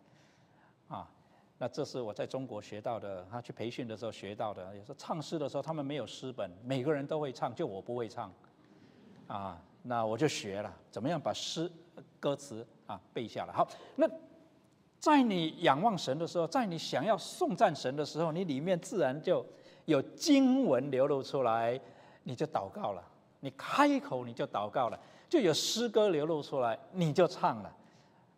[0.90, 1.10] 啊，
[1.58, 4.76] 那这是我在中国学到的，他去培训的时候学到的。
[4.76, 8.30] 有时候唱诗的时候，他们没有诗本，每个人都会唱，就我不会唱，
[9.28, 11.72] 啊，那我就学了，怎么样把诗
[12.20, 13.54] 歌词啊背下来。
[13.54, 14.06] 好，那
[15.04, 19.46] 在你仰望神的时候，在你想要颂赞神的时候，你里面自然就
[19.84, 21.78] 有经文流露出来，
[22.24, 23.04] 你就祷告了，
[23.42, 24.98] 你开口你就祷告了。
[25.28, 27.76] 就有诗歌流露出来，你就唱了，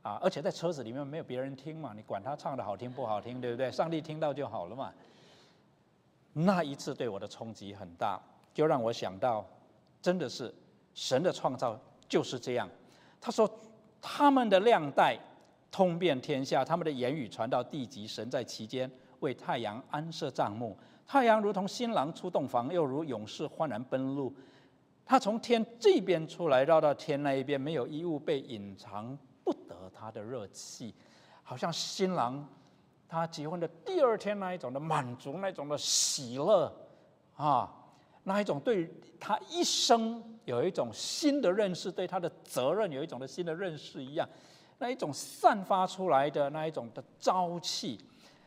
[0.02, 0.18] 啊！
[0.24, 3.72] 而且在车子里面没有别人听嘛，你管他唱的好听不好听，对不对？
[3.72, 4.92] 上帝听到就好了嘛。
[6.34, 8.20] 那一次对我的冲击很大，
[8.56, 9.46] 就让我想到，
[10.02, 10.52] 真的是
[10.96, 12.68] 神的创造就是这样。
[13.22, 13.48] 他说，
[14.02, 15.16] 他们的亮带
[15.76, 20.74] 通遍天下，他们的言语传到地极，神在其间为太阳安设帐幕，
[21.06, 24.34] 太阳如同新郎出洞房，又如勇士欢然奔路。
[25.06, 30.96] 他从天这边出来，绕到天那一边，没有衣物被隐藏不得他的热气，
[31.44, 32.48] 好像新郎
[33.10, 36.74] 他结婚的第二天那一种的满足，那种的喜乐
[37.36, 37.70] 啊，
[38.24, 44.26] 那一种对他一生有一种新的认识，对他的责任有一种的新的认识一样，
[44.80, 48.00] 那一种散发出来的那一种的朝气。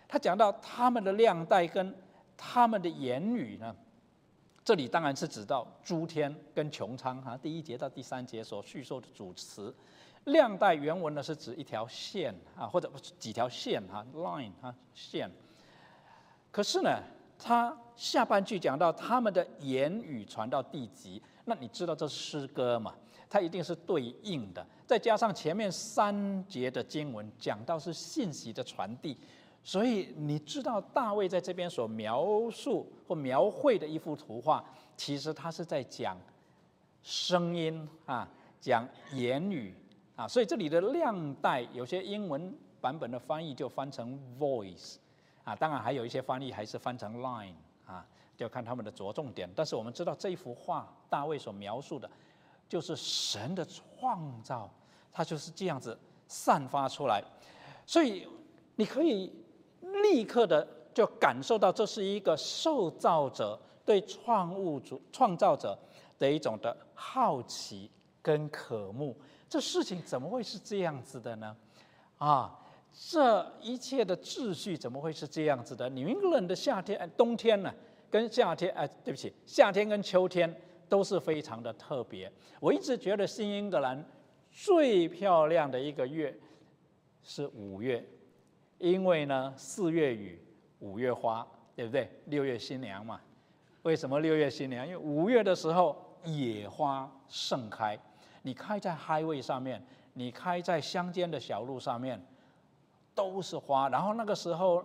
[0.06, 1.94] 他讲到他们的亮带跟
[2.36, 3.74] 他们的言语呢。
[4.64, 9.74] 这里当然是指到诸天跟穹苍哈，第一节到第三节所叙述的主词，
[10.24, 15.30] 亮带原文呢是指一条线啊，或者几条线哈，line 哈线。
[16.50, 17.00] 可是呢，
[17.38, 22.94] 他下半句讲到他们的言语传到地极，那你知道这是诗歌嘛？
[23.30, 29.16] 它一定是对应的，再加上前面三节的经文讲到是信息的传递。
[29.62, 34.64] 所以你知道大卫在这边所描述或描绘的一幅图画，
[34.96, 36.16] 其实他是在讲
[37.02, 38.26] 声音啊，
[38.60, 39.74] 讲言语
[40.16, 40.26] 啊。
[40.26, 44.96] 所以这里的亮带有些英文版本的翻译就翻成 voice
[45.44, 47.52] 啊，当然还有一些翻译还是翻成 line
[47.84, 49.50] 啊，就看他们的着重点。
[49.54, 52.08] 但是我们知道这一幅画大卫所描述的，
[52.68, 54.70] 就是神的创造，
[55.12, 57.22] 它就是这样子散发出来。
[57.86, 58.26] 所以
[58.76, 59.32] 你可以。
[60.02, 65.76] 立刻的就感受到这是一个受造者对创物主、创造者
[66.18, 69.16] 的一种的好奇跟渴慕。
[69.48, 71.56] 这事情怎么会是这样子的呢？
[72.18, 72.58] 啊，
[72.92, 75.88] 这一切的秩序怎么会是这样子的？
[75.88, 77.72] 你们冷的夏天、冬天呢，
[78.10, 80.54] 跟夏天哎，对不起，夏天跟秋天
[80.88, 82.30] 都是非常的特别。
[82.60, 84.04] 我一直觉得新英格兰
[84.50, 86.36] 最漂亮的一个月
[87.22, 88.04] 是五月。
[88.78, 90.40] 因为呢，四月雨，
[90.78, 92.08] 五月花，对不对？
[92.26, 93.20] 六月新娘嘛。
[93.82, 94.86] 为什么六月新娘？
[94.86, 97.98] 因为五月的时候野花盛开，
[98.42, 102.24] 你开在 highway 上面，你开在乡间的小路上面，
[103.16, 103.88] 都是花。
[103.88, 104.84] 然后那个时候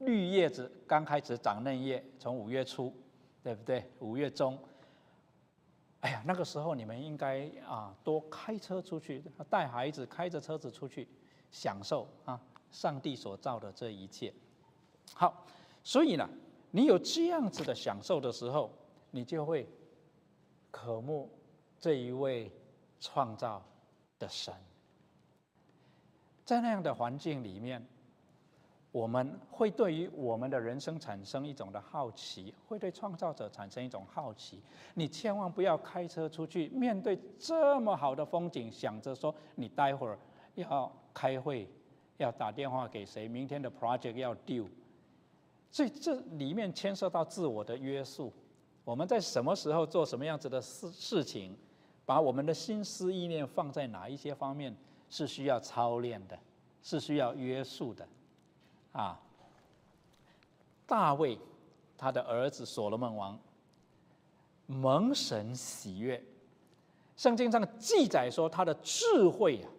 [0.00, 2.92] 绿叶子刚开始长嫩叶，从五月初，
[3.40, 3.84] 对不对？
[4.00, 4.58] 五月中，
[6.00, 11.08] 哎呀，那个时候你们应该啊多开车出去，带孩子开着车子出去
[11.50, 12.40] 享受啊。
[12.70, 14.30] 上帝所造的这一切，
[15.14, 15.46] 好，
[15.82, 16.28] 所以呢，
[16.70, 18.70] 你有这样子的享受的时候，
[19.10, 19.66] 你就会
[20.70, 21.30] 渴慕
[21.80, 22.52] 这一位
[23.00, 23.64] 创造
[24.18, 24.52] 的神。
[26.44, 27.82] 在那样的环境里面，
[28.98, 34.60] 我们会对于我们的人生产生一种的好奇，会对创造者产生一种好奇。
[34.94, 40.18] 你千万不要开车出去，面对这么好的风景，想着说你待会儿
[40.56, 41.68] 要开会。
[42.16, 43.28] 要打电话给谁？
[43.28, 44.66] 明天的 project 要 due，
[45.70, 48.32] 所以这里面牵涉到自我的约束。
[48.84, 51.56] 我们在什么时候做什么样子的事事情，
[52.04, 54.76] 把我们的心思意念放在哪一些方面，
[55.08, 56.36] 是需要操练的，
[56.82, 58.04] 是需要约束的。
[58.92, 59.20] 啊，
[60.86, 61.38] 大卫
[61.96, 63.38] 他的儿子所罗门王
[64.66, 66.22] 蒙神喜悦，
[67.16, 69.70] 圣经上记载说他的智慧啊。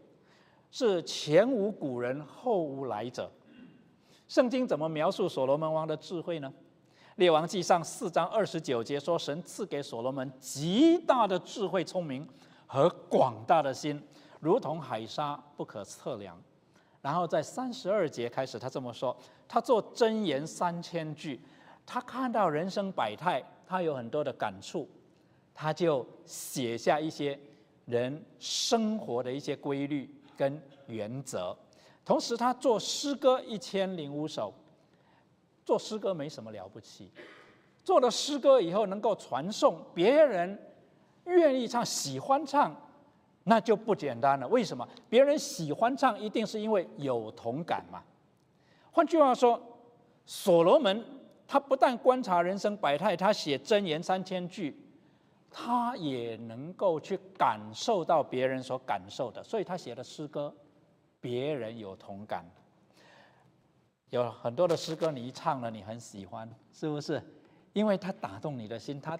[0.71, 3.31] 是前无古人后无来者。
[4.27, 6.53] 圣经怎么描述所罗门王的智慧呢？
[7.15, 12.27] 列王记上四章二十九节说：“神赐给所罗门极大的智慧、聪明
[12.67, 13.99] 和广大的心，
[14.39, 16.39] 如同海沙不可测量。”
[17.01, 19.15] 然后在三十二节开始，他这么说：
[19.47, 21.39] 他做真言三千句，
[21.85, 24.87] 他看到人生百态，他有很多的感触，
[25.53, 27.39] 他就写下一些
[27.85, 31.57] 人生活的一些规律跟原则。
[32.03, 34.53] 同时，他做诗歌一千零五首，
[35.63, 37.09] 做诗歌没什么了不起，
[37.83, 40.59] 做了诗歌以后能够传颂，别人
[41.25, 42.75] 愿意唱，喜欢唱。
[43.43, 44.47] 那就不简单了。
[44.47, 44.87] 为什么？
[45.09, 48.03] 别人喜欢唱，一定是因为有同感嘛。
[48.91, 49.59] 换句话说，
[50.25, 51.03] 所罗门
[51.47, 54.75] 他不但观察人生百态，他写箴言三千句，
[55.49, 60.53] 他也能够去感受到别人所感受的，所以他写的诗歌，
[61.19, 62.45] 别人有同感。
[64.09, 67.21] 有很多的诗歌，你一唱了，你很喜欢，是不是？
[67.73, 69.17] 因为他打动你的心，他。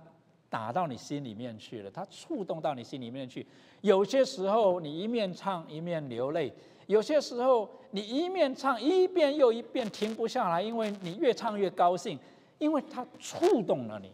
[0.50, 3.46] 打到你心里面去了，它触动到你心里面去。
[3.82, 6.52] 有些时候你一面唱一面流泪，
[6.88, 12.18] 有些时候你一面唱一遍又一遍停不下来，因为你越唱越高兴，
[12.58, 14.12] 因为它触动了你。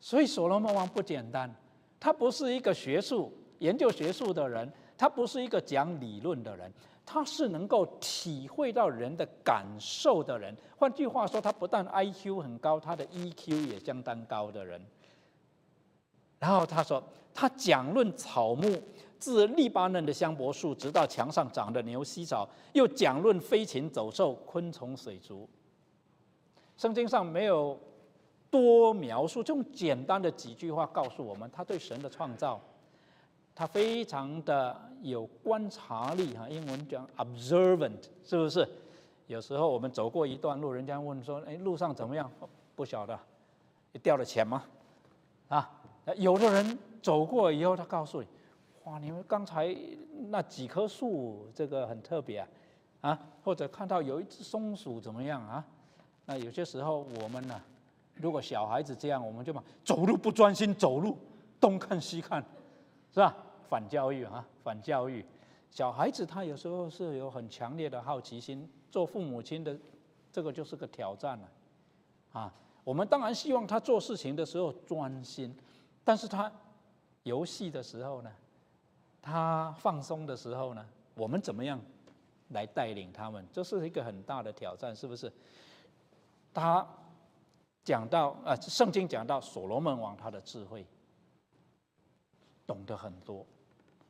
[0.00, 1.52] 所以所罗门王不简单，
[1.98, 6.72] 他不是一个学术研究学术的人，他不是一个讲理论的人，
[7.04, 10.54] 他是能够体会到人的感受的人。
[10.76, 14.80] 换句话说，他不但 I Q 很高，他的 E Q 也相当高的人。
[16.38, 17.02] 然后他说，
[17.34, 18.80] 他讲论草木，
[19.18, 25.48] 自利巴嫩的香柏树，直到墙上长的牛膝草，又讲论飞禽走兽、昆虫水族。
[26.76, 27.78] 圣经上没有
[28.50, 32.60] 多描述，这种简单的几句话告诉我们，他对神的创造，
[33.54, 36.46] 他非常的有观察力哈。
[36.48, 38.68] 英文讲 observant，是不是？
[39.26, 42.30] 有时候我们走过一段路，人家问说：“哎，路上怎么样？”
[42.76, 43.18] 不晓得，
[43.92, 44.62] 你掉了钱吗？
[45.48, 45.75] 啊？
[46.14, 48.28] 有的人走过以后，他告诉你
[48.84, 49.76] ：“哇，你们刚才
[50.28, 52.48] 那几棵树，这个很特别啊，
[53.00, 55.64] 啊，或者看到有一只松鼠怎么样啊？
[56.24, 57.60] 那有些时候我们呢，
[58.14, 61.18] 如果小孩子这样，我们就嘛走路不专心，走路
[61.60, 62.40] 东看西看，
[63.12, 63.36] 是吧？
[63.68, 65.24] 反教育啊，反教育。
[65.70, 69.76] 小孩子他有时候是有很强烈的好奇心，做父母亲的
[70.32, 71.48] 这个就是个挑战了，
[72.32, 75.52] 啊，我们当然希望他做事情的时候专心。”
[76.06, 76.50] 但是他
[77.24, 78.32] 游戏的时候呢，
[79.20, 81.80] 他放松的时候呢，我们怎么样
[82.50, 83.44] 来带领他们？
[83.52, 85.32] 这是一个很大的挑战，是不是？
[86.54, 86.86] 他
[87.82, 90.86] 讲到啊，圣经讲到所罗门王他的智慧，
[92.68, 93.44] 懂得很多，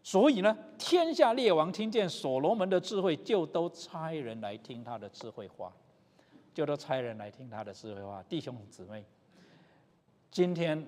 [0.02, 5.72] 所以呢，天下列王听见所罗门的智慧，就都差人来听他的智慧话，
[6.52, 8.22] 就都差人来听他的智慧话。
[8.24, 9.02] 弟兄姊妹，
[10.30, 10.86] 今天。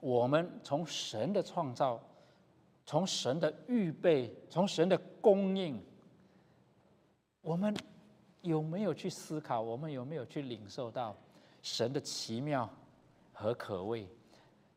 [0.00, 2.00] 我们从神的创造，
[2.86, 5.80] 从神的预备，从神的供应，
[7.42, 7.74] 我们
[8.42, 9.60] 有没有去思考？
[9.60, 11.16] 我们有没有去领受到
[11.62, 12.68] 神的奇妙
[13.32, 14.08] 和可畏？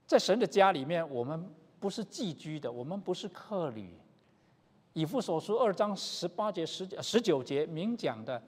[0.06, 3.98] 在神的家里面，我们不是寄居的，我们不是客旅。
[4.92, 8.40] 以父所书二章十八节、十十九节明讲的，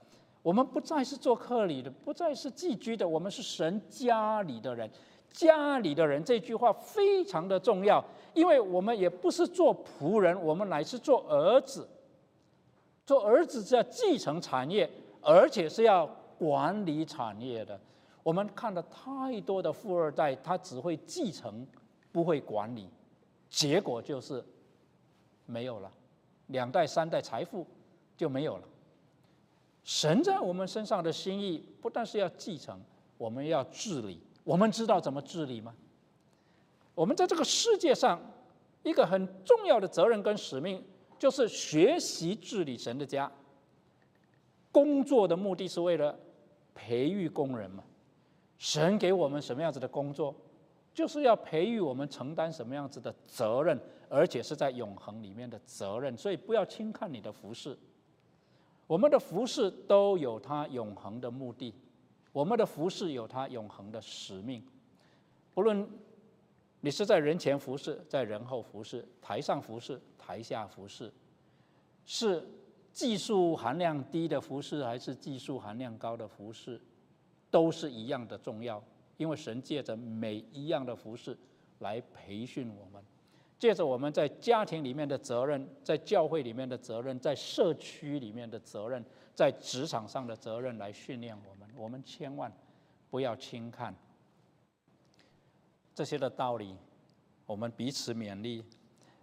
[0.42, 4.88] 我们不再是做客旅的，不再是寄居的，我们是神家里的人。
[5.36, 11.86] 家里的人这句话非常的重要，因为我们也不是做仆人，我们乃是做儿子。
[13.04, 16.06] 做儿子是要继承产业，而且是要
[16.38, 17.78] 管理产业的。
[18.22, 21.66] 我们看了太多的富二代，他只会继承，
[22.10, 22.88] 不会管理，
[23.50, 24.42] 结果就是
[25.44, 25.92] 没有了，
[26.46, 27.66] 两代三代财富
[28.16, 28.62] 就没有了。
[29.84, 32.80] 神在我们身上的心意，不但是要继承，
[33.18, 34.18] 我们要治理。
[34.46, 35.74] 我们知道怎么治理吗？
[36.94, 38.20] 我们在这个世界上，
[38.84, 40.80] 一个很重要的责任跟使命，
[41.18, 43.30] 就是学习治理神的家。
[44.70, 46.16] 工作的目的是为了
[46.76, 47.82] 培育工人嘛。
[48.56, 50.32] 神给我们什么样子的工作，
[50.94, 53.76] 就是要培育我们承担什么样子的责任，
[54.08, 56.16] 而且是在永恒里面的责任。
[56.16, 57.76] 所以不要轻看你的服饰，
[58.86, 61.74] 我们的服饰都有它永恒的目的。
[62.36, 64.62] 我们的服饰有它永恒的使命，
[65.54, 65.88] 不论
[66.82, 71.10] 你是在人前服侍，在人后服侍，台上服侍，台下服侍，
[72.04, 72.46] 是
[72.92, 76.78] 技术含量低的服饰，还是技术含量高的服饰，
[77.50, 78.84] 都是一样的重要。
[79.16, 81.34] 因为神借着每一样的服饰
[81.78, 83.02] 来培训我们，
[83.58, 89.02] 借着我们在家庭里面的责任，在教会里面的责任，在社区里面的责任，
[89.34, 91.65] 在职场上的责任来训练我们。
[91.76, 92.52] 我们千万
[93.10, 93.94] 不要轻看
[95.94, 96.76] 这些的道理，
[97.46, 98.64] 我们彼此勉励，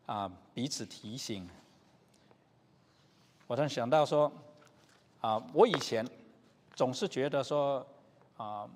[0.05, 1.49] 啊，彼此提醒。
[3.47, 4.31] 我突然想到说，
[5.21, 6.07] 啊，我以前
[6.73, 7.85] 总是觉得说
[8.37, 8.69] 啊，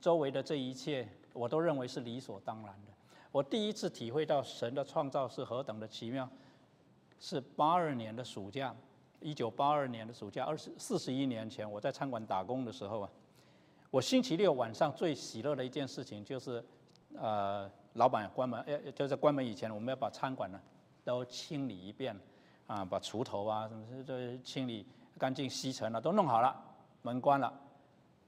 [0.00, 2.92] 周围的这一切我都认为是理所当然的。
[3.32, 6.28] 我第一次体会到神的创造是何等的奇妙，
[7.18, 8.74] 是八二年的暑假，
[9.24, 13.10] 一九八二年的暑假，二十四十一年前，我在餐馆打工的时候啊，
[13.90, 16.62] 我星期六晚上最喜乐的一件事情就是，
[17.16, 20.60] 呃，老板关门，呃，就是关门以前，我们要把餐馆呢
[21.02, 22.14] 都清理一遍，
[22.66, 24.86] 啊，把锄头啊什么这清理
[25.18, 26.54] 干净、吸尘了都弄好了，
[27.00, 27.50] 门关了，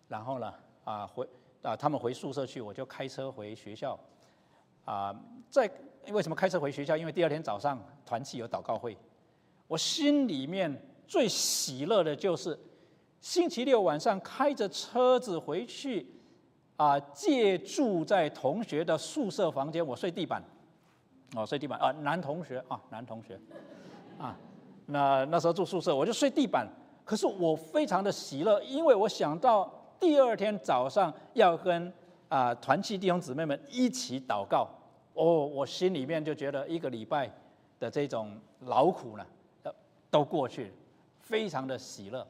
[0.09, 1.28] 然后呢，啊回
[1.61, 3.99] 啊他们回宿舍去，我就开车回学校。
[4.86, 5.14] 啊，
[5.51, 5.70] 在
[6.09, 6.97] 为什么开车回学校？
[6.97, 8.97] 因为第二天早上团契有祷告会。
[9.68, 10.74] 我心里面
[11.06, 12.58] 最喜乐的就是
[13.20, 16.06] 星期六晚上开着车子回去，
[16.76, 20.42] 啊，借住在同学的宿舍房间，我睡地板，
[21.34, 23.38] 哦，睡地板啊，男同学啊，男同学，
[24.18, 24.36] 啊，
[24.86, 26.66] 那那时候住宿舍，我就睡地板。
[27.04, 31.92] 可是我非常的喜乐，因为我想到第二天早上要跟。
[32.28, 34.68] 啊，团契弟兄姊妹们一起祷告，
[35.14, 37.32] 哦，我心里面就觉得一个礼拜
[37.78, 39.24] 的这种劳苦呢，
[40.11, 40.72] 都过去，
[41.20, 42.26] 非常的喜乐。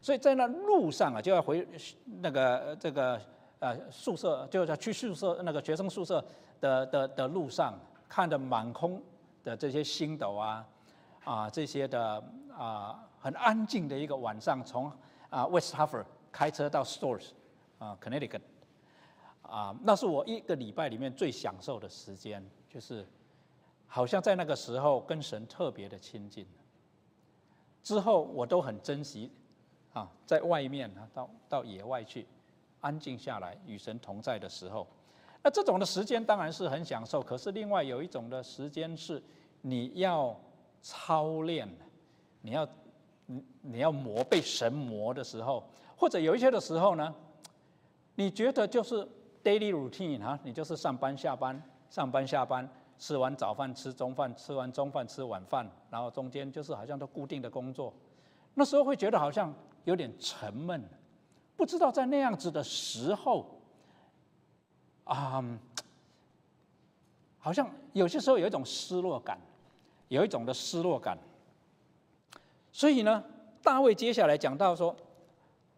[0.00, 1.66] 所以在那路上啊，就要回
[2.20, 3.20] 那个这个
[3.58, 6.24] 呃宿舍，就要去宿舍那个学生宿舍
[6.60, 9.02] 的的的路上，看着满空
[9.44, 10.66] 的这些星斗啊，
[11.24, 12.22] 啊这些的
[12.56, 14.90] 啊很安静的一个晚上，从
[15.28, 17.30] 啊 West Harbor 开车到 Stores
[17.78, 18.40] 啊 Connecticut。
[19.42, 23.04] 啊，那是我一个礼拜里面最享受的时间，就是
[23.88, 26.46] 好像在那个时候跟神特别的亲近。
[27.82, 29.30] 之后我都很珍惜
[29.92, 32.26] 啊，在外面啊，到到野外去
[32.80, 34.86] 安静下来与神同在的时候，
[35.42, 37.20] 那这种的时间当然是很享受。
[37.22, 39.22] 可是另外有一种的时间是
[39.62, 40.38] 你要
[40.82, 41.68] 操练，
[42.42, 42.68] 你要
[43.26, 45.62] 你你要磨被神磨的时候，
[45.96, 47.14] 或者有一些的时候呢，
[48.14, 49.06] 你觉得就是。
[49.42, 52.68] daily routine 哈，你就是上班下班，上班下班，
[53.00, 57.92] 吃完早饭吃中饭，吃完中饭吃晚饭，然后中间就是好像都固定的工作，
[58.54, 60.80] 那时候会觉得好像有点沉闷，
[61.56, 63.46] 不知道在那样子的时候，
[65.04, 65.42] 啊，
[67.38, 69.40] 好像有些时候有一种失落感，
[70.08, 71.18] 有一种的失落感，
[72.70, 73.24] 所以呢，
[73.62, 74.94] 大卫接下来讲到说。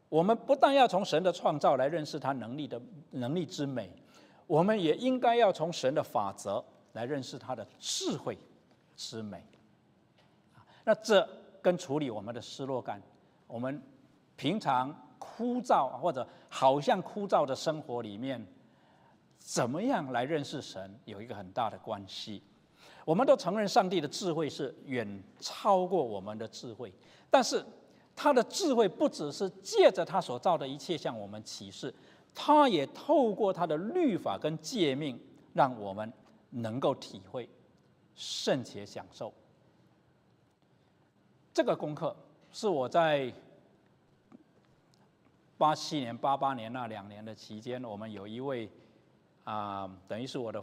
[0.09, 2.79] 我们不但要从神的创造来认识他能力的
[3.13, 3.91] 能力之美，
[4.47, 6.63] 我们也应该要从神的法则
[6.93, 8.39] 来认识他的智慧
[8.97, 9.45] 之美。
[10.85, 11.29] 那这
[11.61, 13.01] 跟处理我们的失落感，
[13.47, 13.83] 我们
[14.37, 18.47] 平常枯燥或者好像枯燥的生活里面，
[19.39, 22.43] 怎么样来认识神，有一个很大的关系。
[23.05, 26.93] 我们都承认上帝的智慧是远超过我们的智慧，
[27.31, 27.65] 但是。
[28.15, 31.93] 他的智慧不只是借着他所造的一切向我们启示，
[32.35, 35.19] 他也透过他的律法跟诫命，
[35.55, 36.13] 让我们
[36.53, 37.49] 能够体会、
[38.15, 39.35] 甚且享受。
[41.53, 42.15] 这个功课
[42.53, 43.33] 是我在
[45.59, 48.71] 八七年、八八年那两年的期间，我们有一位
[49.45, 50.63] 啊，等于是我的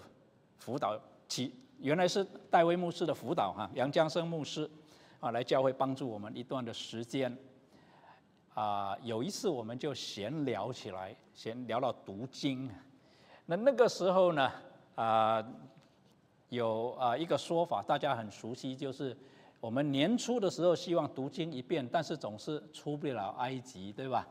[0.57, 4.69] 辅导，其原来是戴维牧师的辅导哈，杨江生牧师。
[5.21, 7.37] 啊，来教会帮助我们一段的时间。
[8.53, 12.71] 啊，有一次我们就闲聊起来，闲聊到读经。
[13.45, 14.49] 那那个时候呢，
[14.95, 15.45] 啊，
[16.49, 19.15] 有啊一个说法，大家很熟悉，就是
[19.59, 24.27] 我们年初的时候希望读经一遍，但是总是出不了埃及，对吧？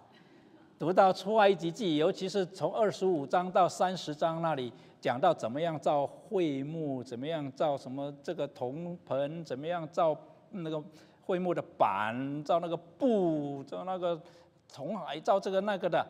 [0.79, 10.17] 读到出埃及记，尤其是从二十五章到三十章那里，讲到怎么样造会幕，怎么样造什么这个铜盆，怎么样造。
[10.51, 10.83] 那个
[11.27, 14.19] 会幕的板，造那个布，造那个
[14.67, 16.07] 铜海，造这个那个的，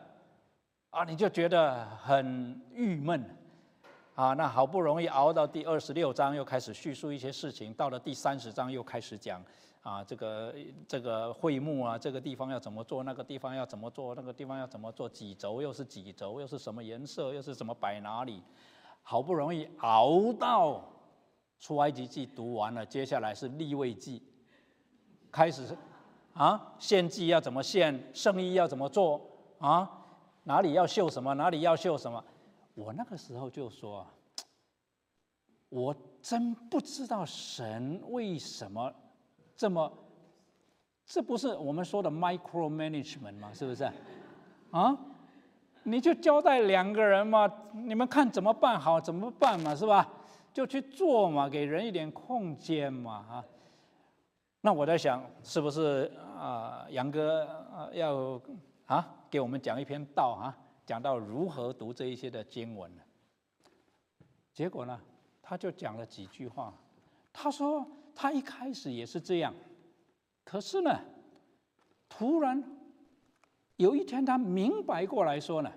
[0.91, 3.21] 啊，你就觉得很郁闷，
[4.19, 9.41] 啊，那好不容易熬到第二十六章，又开始叙述一些事情，到了第三十章又开始讲，
[9.81, 10.53] 啊，这个
[10.85, 18.43] 这个会幕啊，这个地方要怎么做，那个地方要怎么做，那个地方要怎么做，几轴又是几轴，又是什么颜色，又是怎么摆哪里，
[19.03, 20.83] 好不容易熬到
[21.57, 24.21] 出埃及记读完了，接下来是立位记。
[25.31, 25.77] 开始，
[26.33, 28.11] 啊，献祭要怎么献？
[28.13, 29.21] 圣衣要怎么做？
[29.59, 29.89] 啊，
[30.43, 31.33] 哪里要绣什么？
[31.35, 32.21] 哪里要绣什么？
[32.79, 34.07] 我那个时候就说，
[35.67, 38.93] 我真不知道神为什么
[39.57, 39.91] 这么，
[41.05, 43.51] 这不是我们说的 micro management 吗？
[43.53, 43.83] 是不是？
[44.71, 44.97] 啊，
[45.83, 50.09] 你就交代两个人嘛，你们看怎么办好怎么办嘛，是吧？
[50.53, 53.45] 就去做嘛，给人一点空间嘛，啊。
[54.61, 57.45] 那我在想，是不是啊，杨哥
[57.91, 58.41] 要
[58.85, 60.55] 啊给我们讲一篇道啊，
[60.89, 63.03] 讲到如何读这一些的经文呢？
[64.51, 64.99] 结果呢，
[65.39, 66.73] 他就讲了几句话。
[67.31, 67.85] 他说
[68.15, 69.53] 他一开始也是这样，
[70.43, 70.99] 可是呢，
[72.09, 72.63] 突然
[73.75, 75.71] 有一天他明白过来说呢，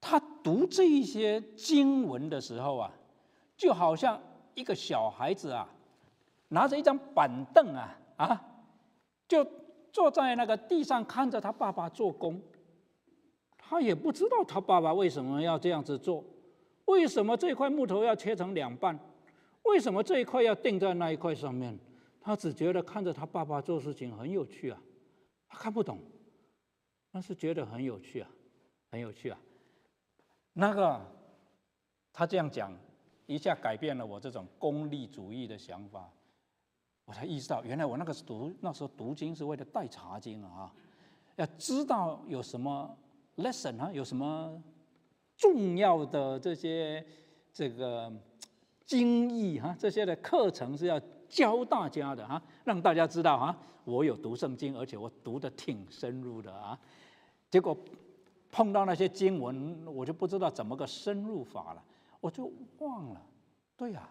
[0.00, 2.90] 他读这一些经文的时候啊，
[3.56, 4.20] 就好像
[4.56, 5.72] 一个小孩子啊。
[6.48, 8.44] 拿着一张板凳啊啊，
[9.28, 9.46] 就
[9.92, 12.42] 坐在那个地上看着他爸爸做工。
[13.68, 16.24] 他也不知道他爸爸为什么要这样子做，
[16.86, 18.98] 为什么这块木头要切成两半，
[19.64, 21.78] 为什么这一块要钉在那一块上面。
[22.18, 24.80] 他只觉得看着他爸爸做事情很有趣啊，
[25.48, 25.98] 他看不懂，
[27.10, 28.30] 但是觉得很有趣啊，
[28.90, 29.38] 很有趣啊。
[30.54, 30.98] 那个
[32.10, 32.72] 他这样讲，
[33.26, 36.10] 一下改变了我这种功利主义的想法。
[37.04, 40.72] 我才意识到，原来我那个读那时候读经是为了带查经啊，
[41.36, 42.96] 要知道有什么
[43.38, 44.62] lesson 啊，有什么
[45.36, 47.04] 重要的这些
[47.52, 48.12] 这个
[48.84, 56.78] 经义哈，这些的课程是要教大家的哈，让大家知道哈，我有读圣经，而且我读的挺深入的啊。
[57.50, 57.76] 结果
[58.50, 61.82] 碰到那些经文，我就不知道怎么个深入法了，
[62.20, 63.22] 我就忘了。
[63.76, 64.08] 对呀。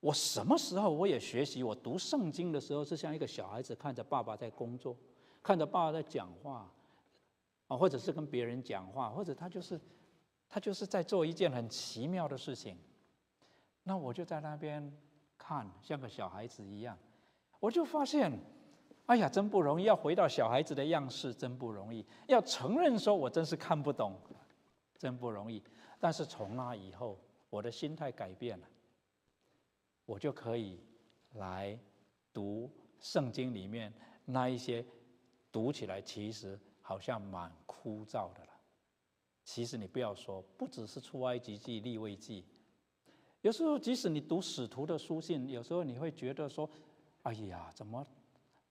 [0.00, 1.62] 我什么时候我也学习？
[1.62, 4.96] 我读圣经的时候是像一个小孩子看着爸爸在工作，
[5.44, 6.68] 看着爸爸在讲话，
[7.76, 9.80] 或者是跟别人讲话，或者他就是
[10.48, 12.76] 他就是在做一件很奇妙的事情。
[13.82, 14.92] 那我就在那边
[15.36, 16.96] 看，像个小孩子一样，
[17.58, 18.32] 我就发现，
[19.06, 24.16] 哎呀，真不容易，要回到小孩子的样式真不容易，要承认说我真是看不懂，
[24.96, 25.62] 真不容易。
[25.98, 27.18] 但是从那以后，
[27.50, 28.66] 我的心态改变了。
[30.04, 30.80] 我就可以
[31.34, 31.78] 来
[32.32, 32.68] 读
[32.98, 33.92] 圣经里面
[34.24, 34.84] 那一些
[35.52, 38.50] 读起来其实好像蛮枯燥的了。
[39.44, 42.44] 其实你不要说，不只是出埃及记、立位记，
[43.40, 46.68] 有时候即使你读使徒的书信，有时候你会觉得说
[47.22, 48.06] ：“哎呀，怎么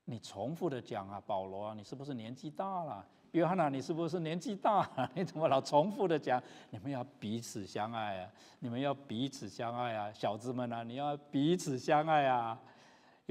[0.06, 3.06] 你重复的讲啊，保罗啊，你是不是年纪大了？
[3.32, 5.10] 约翰啊，你是不是年纪大了？
[5.16, 6.42] 你怎么老重复的讲？
[6.70, 8.32] 你们要彼此相爱啊！
[8.60, 10.12] 你们要彼此相爱啊！
[10.12, 12.62] 小子们啊，你要彼此相爱啊！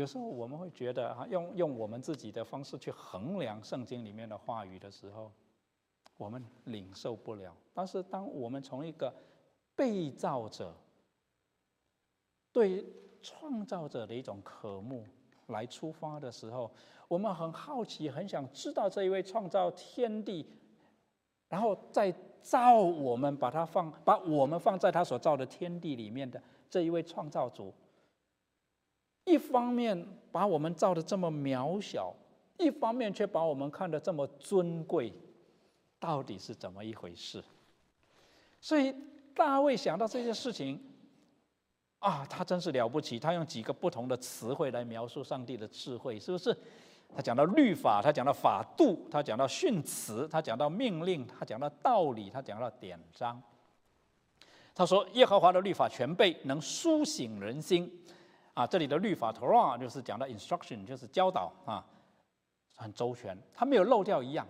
[0.00, 5.30] 有时候我们会觉得，哈，用用我们自己的方式去衡量圣经里面的话语的时候，
[6.16, 7.54] 我们领受不了。
[7.74, 9.12] 但是，当我们从一个
[9.76, 10.74] 被造者
[12.50, 12.86] 对
[13.20, 15.06] 创造者的一种渴慕
[15.48, 16.70] 来出发的时候，
[17.06, 20.46] 我们很好奇，很想知道这一位创造天地，
[21.50, 27.70] 然后再造我们，把它放，把我们放在他所造的天地里面的这一位创造主。
[29.24, 32.14] 一方面把我们造的这么渺小，
[32.58, 35.12] 一方面却把我们看得这么尊贵，
[35.98, 37.42] 到底是怎么一回事？
[38.60, 38.94] 所以
[39.34, 40.80] 大卫想到这件事情，
[42.00, 46.56] 啊，他真是了不起，他用几个不同的词汇来描述上帝的智慧，是不是？
[47.14, 53.42] 他讲到律法，他讲到法度，他讲到训词，他讲到命令，他讲到道理，他讲到典章。
[54.74, 57.90] 他说：“耶和华的律法全备，能苏醒人心。”
[58.60, 61.82] 啊，这里的律法 Torah 就是讲的 instruction，就是教导啊，
[62.76, 63.34] 很周全。
[63.54, 64.46] 它没有漏掉一样，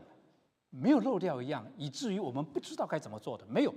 [0.71, 3.73] 没有漏掉一样，以至于我们不知道该怎么做的，没有，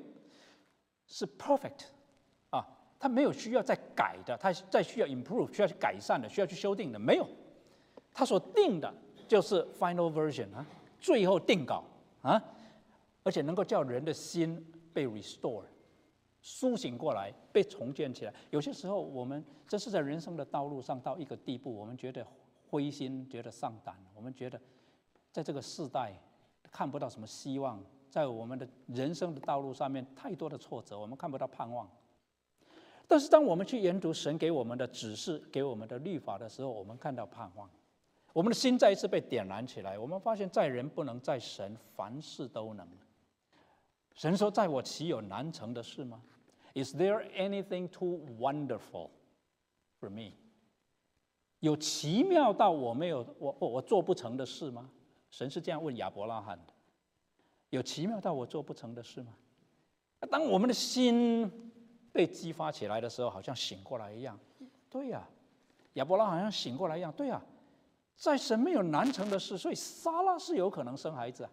[1.06, 1.84] 是 perfect
[2.50, 2.68] 啊，
[2.98, 7.30] 他没有需要再改的，他再需要 improve，需要去改善的，需要去修订的，没有。
[8.12, 8.92] 他所定的
[9.28, 10.66] 就是 final version 啊，
[11.00, 11.84] 最后定稿
[12.24, 12.44] 啊，
[13.22, 15.64] 而且能够叫人的心被 restore，
[16.46, 18.34] 苏醒过来，被重建起来。
[18.52, 22.28] 有些时候，我们这是在人生的道路上到一个地步，我们觉得
[22.70, 24.60] 灰心，觉得丧胆，我们觉得
[25.32, 26.14] 在这个世代
[26.70, 31.90] 看不到什么希望，在我们的人生的道路上面太多的挫折，我们看不到盼望。
[33.08, 37.70] 但是，当我们去研读神给我们的指示、给我们的律法的时候，我们看到盼望。
[38.34, 39.98] 我们的心再一次被点燃起来。
[39.98, 42.86] 我们发现，在人不能，在神凡事都能。
[44.16, 46.22] 神说：“在我岂有难成的事吗
[46.74, 49.10] ？”Is there anything too wonderful
[50.00, 50.34] for me？
[51.60, 54.90] 有奇妙到我没有我我做不成的事吗？
[55.30, 56.74] 神是这样问亚伯拉罕的。
[57.70, 59.34] 有奇妙到我做不成的事吗？
[60.30, 61.50] 当我们的心
[62.12, 64.40] 被激发起来的时候，好像醒过来一样。
[64.90, 65.28] 对呀，
[65.94, 67.12] 亚伯拉好像醒过来一样。
[67.14, 67.42] 对呀。
[68.16, 71.50] 在神没有难成的事，所以撒拉是有可能生孩子，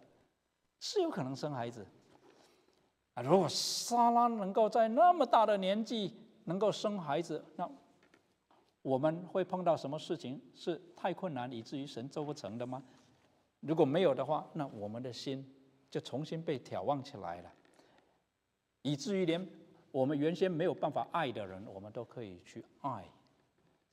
[0.79, 1.83] 是有可能生孩子。
[3.13, 6.13] 啊，如果莎拉能够在那么大的年纪
[6.45, 7.69] 能够生孩子，那
[8.81, 12.81] 我们会碰到什么事情是太困难以至于神做不成的吗？
[13.59, 15.45] 如果没有的话，那我们的心
[15.89, 17.51] 就重新被挑旺起来了，
[18.81, 19.45] 以至于连
[19.91, 23.05] 我们原先没有办法爱的人，我们都可以去爱，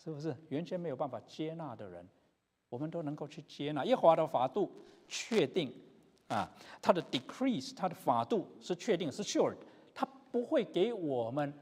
[0.03, 0.35] 是不是？
[0.49, 2.09] 原先没有办法接纳的人，
[2.71, 3.85] 我们都能够去接纳。
[3.85, 4.73] 耶和华的法度
[5.07, 5.75] 确定
[6.29, 6.51] 啊，
[6.81, 9.55] 他的 decrease，他的法度是确定，是 sure，
[9.95, 11.53] 他不会给我们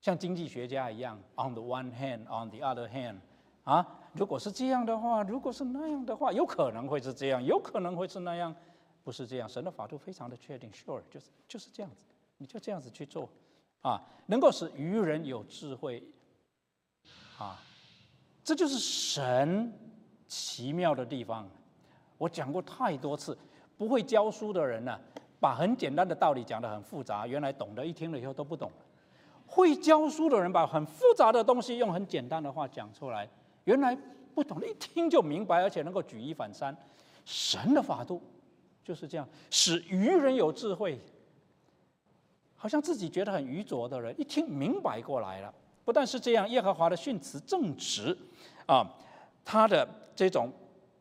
[0.00, 3.16] 像经济学家一样，on the one hand，on the other hand。
[3.64, 8.54] 啊，如果是这样的话，如果是那样的话，有可能会是这样，有可能会是那样，
[9.02, 9.48] 不是这样。
[9.48, 11.96] 神的法度非常的确定，sure，就是就是这样子，
[12.36, 13.26] 你就这样子去做，
[13.80, 16.02] 啊，能够使愚人有智慧，
[17.38, 17.58] 啊，
[18.44, 19.72] 这就是神
[20.28, 21.48] 奇妙的地方。
[22.18, 23.36] 我讲过太多次，
[23.84, 24.98] 不会教书的人呢，
[25.38, 28.72] 把很简单的道理讲得很复杂，原来懂得一听了以后都不懂。
[29.46, 33.28] 会教书的人把很复杂的东西用很简单的话讲出来。
[33.64, 33.94] 原来
[34.34, 36.74] 不懂的，一听就明白，而且能够举一反三。
[37.26, 38.22] 神的法度
[38.82, 40.98] 就是这样，使愚人有智慧。
[42.56, 45.52] 好像自己觉得很愚拙的人，一听明白过来了。
[45.84, 48.16] 不但是这样，耶和华的训词正直，
[48.64, 48.82] 啊，
[49.44, 50.50] 他的这种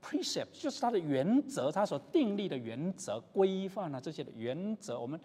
[0.03, 5.19] precept 就是它的原则，它所订立的原则、规范啊这些的原则，我们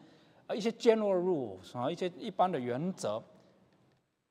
[0.47, 3.23] 啊一些 general rules 啊一些一般的原则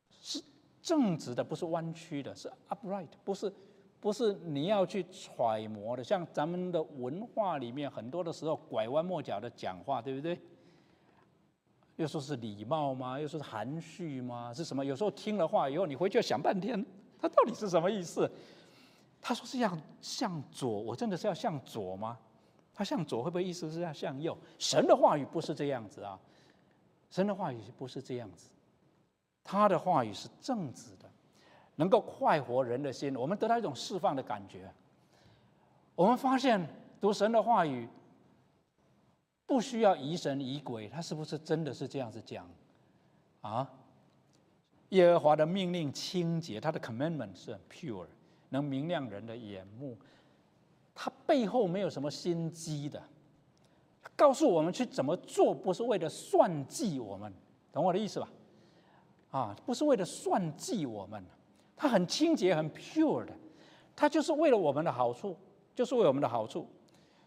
[0.10, 0.42] 是。
[0.80, 3.52] 正直的不是弯曲的，是 upright，不是
[4.00, 6.04] 不是你要去揣摩的。
[6.04, 10.40] 像咱们的文化里面，很多的时候拐弯抹角的讲话，对不对？
[11.98, 13.20] 又说是礼貌吗？
[13.20, 14.54] 又说是含蓄吗？
[14.54, 14.86] 是什么？
[14.86, 16.86] 有时候听了话以后，你回去要想半天，
[17.20, 18.32] 他到底是什么意思？
[19.28, 22.18] 他说是要向左，我真的是要向左吗？
[22.74, 24.38] 他向左会不会意思是要向右？
[24.58, 26.18] 神的话语不是这样子啊，
[27.10, 28.50] 神的话语不是这样子。
[29.44, 31.12] 他的话语是正直的，
[31.76, 33.14] 能够快活人的心。
[33.18, 34.72] 我们得到一种释放的感觉。
[35.94, 36.66] 我们发现
[37.02, 37.90] 读神的话语
[39.46, 42.50] 不需要疑神疑鬼，他是不是真的是这样子讲？
[43.42, 43.70] 啊，
[44.92, 48.08] 耶和华的命令清洁，他的 commandment 是 pure，
[48.50, 49.98] 能明亮人的眼目。
[50.94, 53.02] 他背后没有什么心机的，
[54.16, 57.32] 告诉我们去怎么做，不是为了算计我们，
[57.72, 58.30] 懂我的意思吧？
[59.30, 61.24] 啊，不是为了算计我们，
[61.76, 63.34] 它很清洁、很 pure 的，
[63.96, 65.38] 它就是为了我们的好处，
[65.76, 66.68] 就是为我们的好处，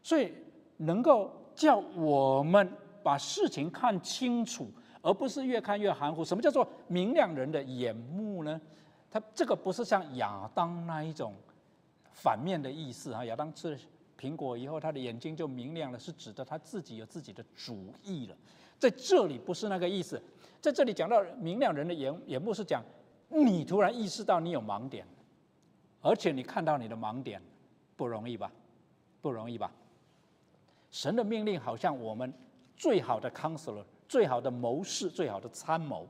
[0.03, 0.33] 所以
[0.79, 2.68] 能够叫我们
[3.05, 4.66] 把事情看清楚，
[5.01, 6.25] 而不是越看越含糊。
[6.25, 8.61] 什么叫做明亮人的眼目呢？
[9.11, 11.35] 他这个不是像亚当那一种
[12.13, 13.25] 反面的意思啊。
[13.25, 13.79] 亚当吃了
[14.19, 18.37] 苹果以后，他的眼睛就明亮了，是指的他自己有自己的主意了。
[18.79, 20.23] 在这里不是那个意思。
[20.61, 22.85] 在这里讲到明亮人的眼眼目，是讲
[23.29, 25.07] 你突然意识到你有盲点，
[26.03, 27.43] 而且你看到你的盲点
[27.97, 28.53] 不容易吧？
[29.23, 29.73] 不容易吧？
[30.91, 32.33] 神的命令好像我们
[32.77, 36.07] 最好的 counselor、最好的谋士、最好的参谋。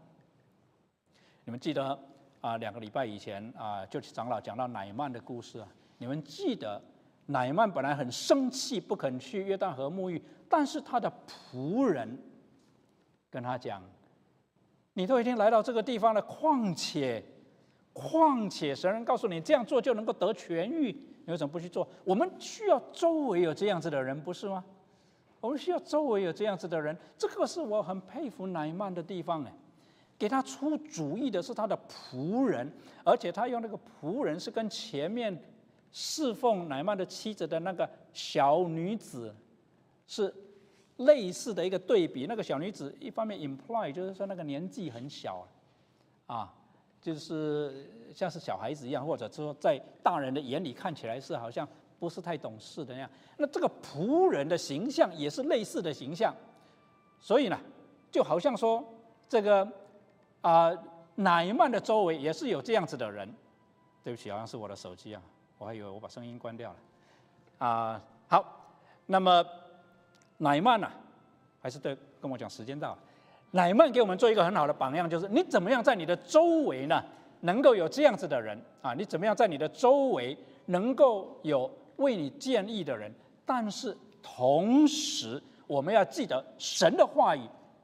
[1.45, 1.97] 你们记得
[2.41, 2.57] 啊？
[2.59, 5.69] 两个礼拜以前啊，就是长老讲到乃曼的故事啊。
[5.99, 6.81] 你们记得
[7.27, 12.19] 乃曼本来很生气，不肯去约旦河沐浴，但是他的仆人
[13.31, 13.83] 跟他讲。
[14.95, 17.25] 你都已经来到这个地方了，况且，
[17.93, 20.91] 况且神人告诉你这样做就能够得痊愈，
[21.25, 21.89] 你为什么不去做？
[22.05, 24.65] 我们需要周围有这样子的人，不是吗？
[25.41, 29.55] 我们需要周围有这样子的人，这个是我很佩服乃曼的地方哎，
[30.21, 32.71] 给他出主意的是他的仆人，
[33.05, 35.37] 而且他用那个仆人是跟前面
[35.91, 39.35] 侍奉乃曼的妻子的那个小女子
[40.07, 40.33] 是。
[41.01, 45.49] 类似的一个对比，那个小女子一方面 imply 就是说那个年纪很小，
[46.27, 46.53] 啊，
[47.01, 51.67] 就是像是小孩子一样，或者说在大人的眼里看起来是好像
[51.99, 53.09] 不是太懂事的那样。
[53.39, 56.35] 那这个仆人的形象也是类似的形象，
[57.19, 57.59] 所以呢，
[58.11, 58.85] 就好像说
[59.27, 59.67] 这个
[60.43, 60.73] 啊，
[61.15, 63.29] 乃曼的周围也是有这样子的人。
[64.03, 65.23] 对不起，好像是我的手机啊，
[65.59, 67.67] 我还以为我把声音关掉了。
[67.67, 68.45] 啊，好，
[69.07, 69.45] 那么。
[70.43, 70.89] 乃曼呐，
[71.61, 72.99] 还是对跟我讲时间到了。
[73.51, 77.05] 乃曼给我们做一个很好的榜样，就是你怎么样在你的周围呢，
[77.41, 78.95] 能够有这样子的人啊？
[78.95, 80.35] 你怎么样在你的周围
[80.65, 83.15] 能够有为你建议的人？
[83.45, 87.43] 但是同时，我们要记得神的话语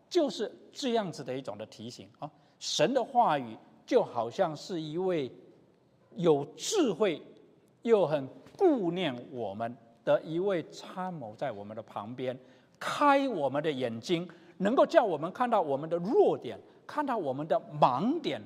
[0.08, 2.30] 就是这样子的一种的提醒啊。
[2.58, 5.30] 神的话语就好像是一位
[6.14, 7.22] 有智慧
[7.82, 9.76] 又很顾念我们。
[10.06, 12.38] 的一位参谋在我们的旁边，
[12.78, 14.24] 开我们的眼睛，
[14.58, 18.40] 能够叫我们看到我们的弱点，看到我们的盲点，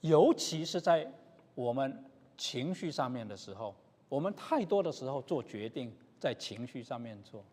[0.00, 1.08] 尤其是在
[1.54, 2.04] 我们
[2.36, 3.72] 情绪上面的时候，
[4.08, 7.44] 我们太多的时候做决定在情绪上面做，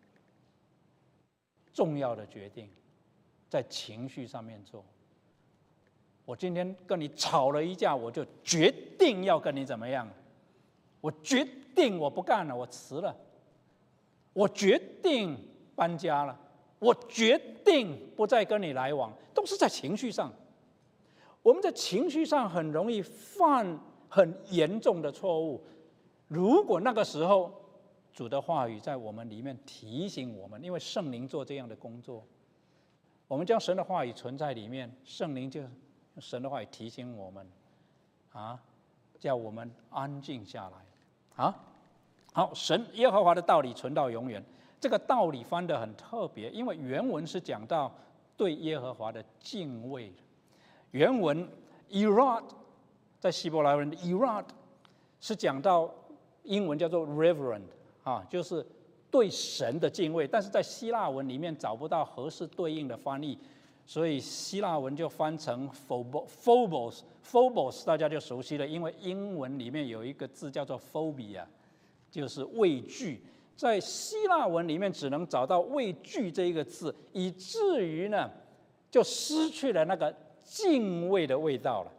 [1.72, 2.68] 重要的决定
[3.48, 4.84] 在情绪上面做。
[6.28, 10.06] 我今天跟你吵了一架，我就决定要跟你怎么样？
[11.00, 11.42] 我决
[11.74, 13.16] 定我不干了，我辞了。
[14.34, 15.34] 我决定
[15.74, 16.38] 搬家了，
[16.80, 20.30] 我决定不再跟你来往，都是在情绪上。
[21.42, 25.64] 我们在情绪上很容易犯很严重的错误。
[26.26, 27.50] 如果那个时候
[28.12, 32.22] 主的话语在我们里面提醒我们，因为圣灵做这样的工作，
[33.26, 35.62] 我们将神的话语存在里面，圣灵就。
[36.20, 37.46] 神的话也提醒我们，
[38.32, 38.58] 啊，
[39.18, 41.54] 叫我们安静下来，啊，
[42.32, 44.44] 好，神耶和华的道理存到永远。
[44.80, 47.92] 这个道理翻得很特别，因为原文是讲到
[48.36, 50.12] 对耶和华的敬畏。
[50.92, 51.48] 原文
[51.90, 52.44] “erad”
[53.18, 54.44] 在希伯来文的 “erad”
[55.20, 55.92] 是讲到
[56.44, 57.64] 英文叫做 “reverend”
[58.04, 58.64] 啊，就是
[59.10, 60.28] 对神的敬畏。
[60.28, 63.36] 但是在希腊文里面找不到合适对应的翻译。
[63.88, 71.42] 所以希腊文就翻成 phobos，phobos 大家就熟悉了，因为英文里面有一个字叫做 phobia，
[72.10, 73.22] 就是畏惧。
[73.56, 78.30] 在希腊文里面只能找到畏惧这一个字，以至于呢，
[78.90, 80.14] 就失去了那个
[80.44, 81.90] 敬畏的味道了。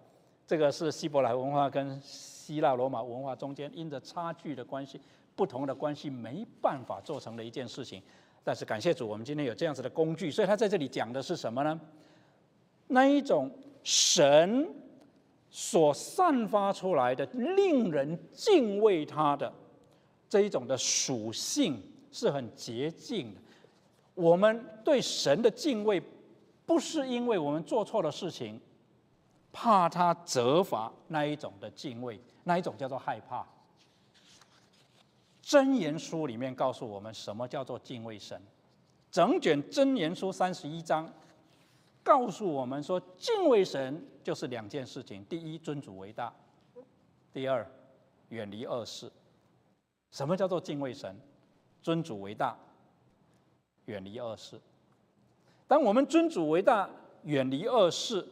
[0.46, 5.02] 这个是希伯来文化跟希腊罗马文化中间因着差距的关系、
[5.36, 8.00] 不同的关系，没办法做成的一件事情。
[8.50, 11.80] 但是感谢主，我们今天有这样子的工具，所以他在这里讲的是什么呢？
[12.88, 13.48] 那一种
[13.84, 14.68] 神
[15.52, 19.54] 所散发出来的令人敬畏他的
[20.28, 21.80] 这一种的属性
[22.12, 23.40] 是很洁净的。
[24.16, 26.02] 我们对神的敬畏，
[26.66, 28.60] 不是因为我们做错了事情，
[29.52, 33.46] 怕他责罚那一种的敬畏，那一种叫做害怕。
[35.50, 38.40] 真言书里面告诉我们什么叫做敬畏神，
[39.10, 41.12] 整卷真言书三十一章
[42.04, 46.32] 告诉我们说，敬畏神就是两件事情：第一，尊主为大；
[47.34, 47.68] 第二，
[48.28, 49.12] 远离恶事。
[50.12, 51.20] 什么叫做敬畏神？
[51.82, 52.56] 尊主为大，
[53.86, 54.62] 远离恶事。
[55.68, 56.88] 当我们尊主为大，
[57.24, 58.24] 远离恶事，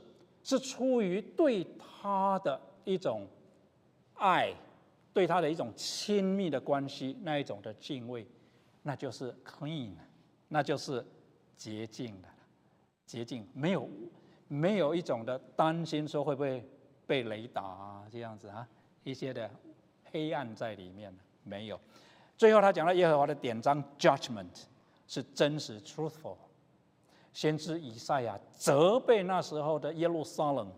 [0.43, 3.25] 是出于对他的一种
[4.17, 4.53] 爱。
[5.17, 8.23] 对他的一种亲密的关系，那一种的敬畏，
[8.83, 9.95] 那就是 clean，
[10.47, 11.03] 那就是
[11.55, 12.27] 洁净的，
[13.03, 13.89] 洁净没有
[14.47, 16.63] 没有一种的担心说会不会
[17.07, 18.67] 被雷打啊这样子啊
[19.03, 19.49] 一些的
[20.11, 21.11] 黑暗在里面
[21.41, 21.79] 没有。
[22.37, 24.65] 最后他讲到耶和华的典章 judgment
[25.07, 26.37] 是真实 truthful，
[27.33, 30.71] 先知以赛亚责备那时候的耶路撒冷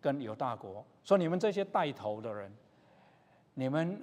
[0.00, 2.50] 跟犹大国，说你们这些带头的人。
[3.58, 4.00] 你们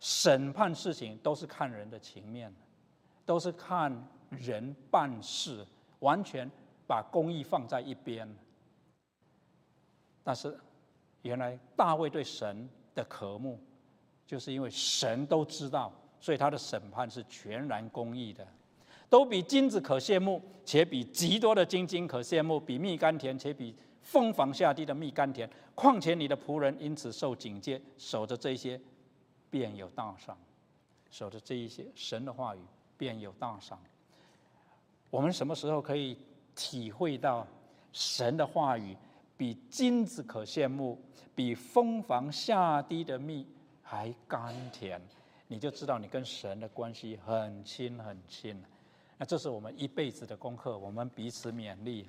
[0.00, 2.52] 审判事情都是看人的情面，
[3.24, 3.96] 都是看
[4.28, 5.64] 人办事，
[6.00, 6.50] 完全
[6.84, 8.28] 把公义放在一边。
[10.24, 10.58] 但是，
[11.22, 13.56] 原来大卫对神的渴慕，
[14.26, 18.44] 就是因为神都知道，所以他的审判是全然公义的，
[19.08, 23.76] 都比金子可羡慕，且比极多的金金可羡慕，比蜜甘甜，且比。
[24.02, 28.80] 蜂房下地的蜜甘甜，况且你的仆人因此受警戒，守着这些，
[29.48, 30.36] 便有大赏；
[31.10, 32.60] 守着这一些神的话语，
[32.98, 33.78] 便有大赏。
[35.08, 36.18] 我们什么时候可以
[36.54, 37.46] 体会到
[37.92, 38.96] 神的话语
[39.36, 40.98] 比金子可羡慕，
[41.34, 43.46] 比蜂房下地的蜜
[43.82, 45.00] 还甘甜？
[45.48, 48.58] 你就知道你跟神的关系很亲很亲。
[49.18, 52.08] 那这是我们一辈子的功课，我们彼此勉励。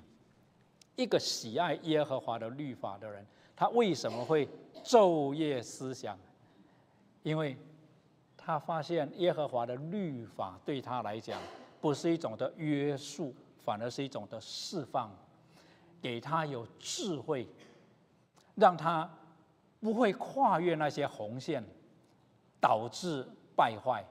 [0.96, 3.26] 一个喜爱耶和华的律法的人，
[3.56, 4.48] 他为什么会
[4.84, 6.16] 昼夜思想？
[7.22, 7.56] 因为
[8.36, 11.40] 他发现耶和华的律法对他来讲，
[11.80, 13.34] 不是一种的约束，
[13.64, 15.10] 反而是一种的释放，
[16.00, 17.48] 给他有智慧，
[18.54, 19.10] 让他
[19.80, 21.64] 不会跨越那些红线，
[22.60, 23.26] 导致
[23.56, 24.04] 败坏。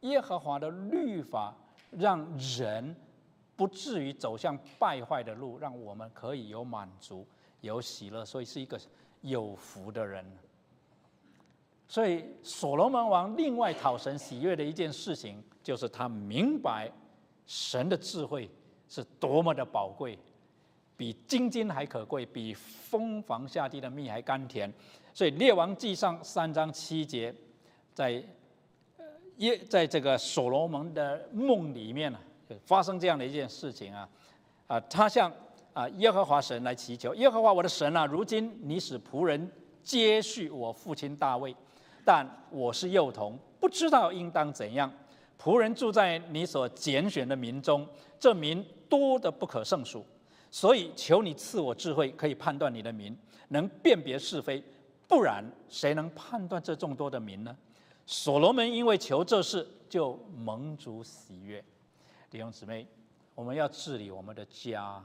[0.00, 1.54] 耶和华的律法
[1.90, 2.94] 让人。
[3.56, 7.26] 不至于走向败坏的路，让我们可以有满足、
[7.62, 8.78] 有喜乐，所以是一个
[9.22, 10.24] 有福的人。
[11.88, 16.92] 所以所罗门王另外讨神喜悦的一件事情，就是他明白
[17.46, 18.50] 神的智慧
[18.88, 20.18] 是多么的宝贵，
[20.96, 24.70] 比金金还可贵，比蜂房下地的蜜还甘甜。
[25.14, 27.34] 所以列王记上三章七节，
[27.94, 28.22] 在
[29.36, 32.18] 耶在这个所罗门的梦里面呢。
[32.64, 34.08] 发生这样的一件事情啊，
[34.66, 35.32] 啊，他向
[35.72, 39.50] 啊耶和华神来祈求，耶和华我的神啊，如今你使仆人
[39.82, 41.54] 接续我父亲大卫，
[42.04, 44.92] 但我是幼童，不知道应当怎样。
[45.40, 47.86] 仆人住在你所拣选的民中，
[48.18, 50.04] 这民多得不可胜数，
[50.50, 53.16] 所以求你赐我智慧，可以判断你的民，
[53.48, 54.62] 能辨别是非。
[55.06, 57.56] 不然，谁能判断这众多的民呢？
[58.06, 61.62] 所罗门因为求这事，就蒙主喜悦。
[62.30, 62.86] 弟兄姊妹，
[63.34, 65.02] 我们要治理我们的家，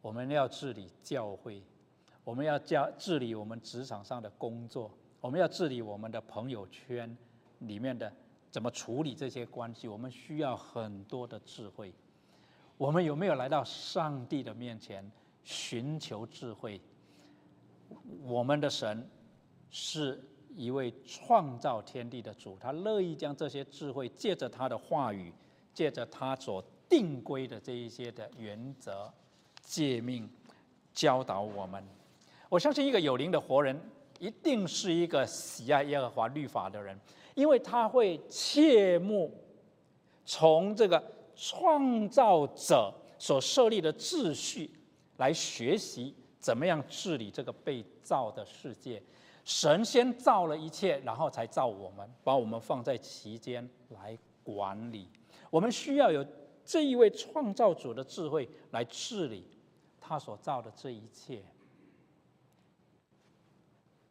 [0.00, 1.62] 我们要治理教会，
[2.24, 4.90] 我们要教治理我们职场上的工作，
[5.20, 7.16] 我们要治理我们的朋友圈
[7.60, 8.12] 里面的
[8.50, 9.88] 怎么处理这些关系。
[9.88, 11.92] 我们需要很多的智慧。
[12.78, 15.10] 我们有没有来到上帝的面前
[15.42, 16.80] 寻求智慧？
[18.24, 19.08] 我们的神。
[19.68, 20.22] 是
[20.54, 25.30] 一位创造天地的主，他乐意将这些智慧借着他的话语，
[25.76, 29.12] 借着他所定规的这一些的原则、
[29.62, 30.26] 诫命，
[30.94, 31.86] 教导我们。
[32.48, 33.78] 我相信一个有灵的活人，
[34.18, 36.98] 一定是一个喜爱耶和华律法的人，
[37.34, 39.30] 因为他会切慕
[40.24, 41.04] 从这个
[41.34, 44.70] 创造者所设立的秩序
[45.18, 49.02] 来学习，怎么样治理这个被造的世界。
[49.44, 55.06] 神先造了一切，然后才造我们，把我们放在其间来管理。
[55.56, 56.22] 我们需要有
[56.66, 59.48] 这一位创造主的智慧来治理
[59.98, 61.42] 他所造的这一切。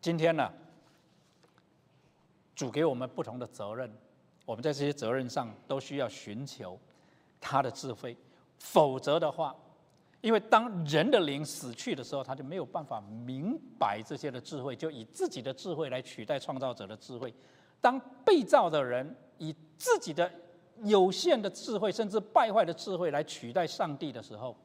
[0.02, 0.52] 今天呢，
[2.56, 3.96] 主给我们不同的责任，
[4.43, 6.80] 我们在这些责任上都需要寻求
[7.39, 8.18] 他的智慧，
[8.58, 9.56] 否则的话。
[10.22, 17.32] 因为当人的灵死去的时候，他就没有办法明白这些的智慧，就以自己的智慧来取代创造者的智慧。
[17.80, 20.32] 当被造的人以自己的
[20.84, 24.55] 有限的智慧，甚至败坏的智慧来取代上帝的时候，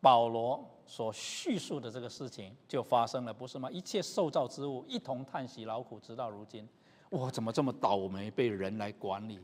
[0.00, 3.70] 保罗所叙述的这个事情就发生了，不是吗？
[3.70, 6.68] 一切受造之物一同叹息劳苦，直到如今，
[7.10, 9.36] 我怎么这么倒霉，被人来管理，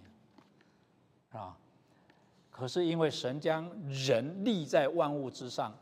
[1.30, 1.58] 是吧？
[2.50, 5.76] 可是因为神将人立在万物之上，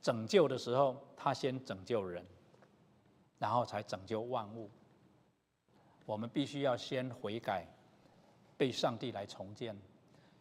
[0.00, 2.24] 拯救的时候，他先拯救人，
[3.38, 4.70] 然后才拯救万物。
[6.10, 7.64] 我们必须要先悔改，
[8.56, 9.76] 被上帝来重建，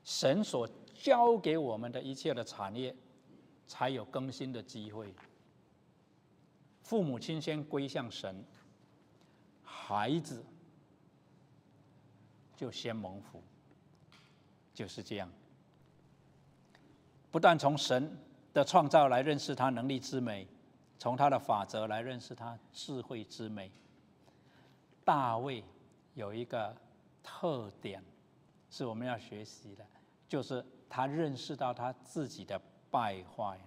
[0.03, 2.95] 神所交给我们的一切的产业，
[3.67, 5.13] 才有更新的机会。
[6.81, 8.43] 父母亲先归向神，
[9.63, 10.43] 孩子
[12.57, 13.39] 就先蒙福。
[14.73, 15.29] 就是这样，
[17.29, 18.17] 不但从神
[18.53, 20.47] 的创造来认识他能力之美，
[20.97, 23.71] 从他的法则来认识他智慧之美。
[25.09, 25.63] 大卫
[26.13, 26.71] 有一个
[27.23, 27.99] 特点，
[28.69, 29.83] 是我们要学习的，
[30.27, 33.59] 就是他认识到他自己的败坏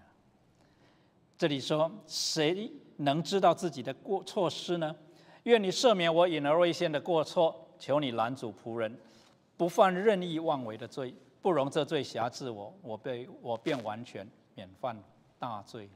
[1.36, 4.95] 这里说，谁能知道自己的过错失呢？
[5.43, 8.97] 愿你赦免我隐而未现的过错，求你拦阻仆人。
[9.57, 14.24] 不犯任意妄为的罪，不容这罪辖制我，我被我便完全
[14.55, 14.97] 免犯
[15.40, 15.90] 大罪。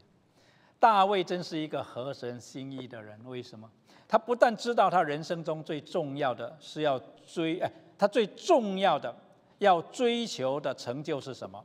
[0.81, 3.71] 大卫真是一个合神心意的人，为什么？
[4.09, 9.15] 他不但知道他人生中最重要的是要追，哎，他最重要的
[9.59, 11.65] 要追求的成就是什么？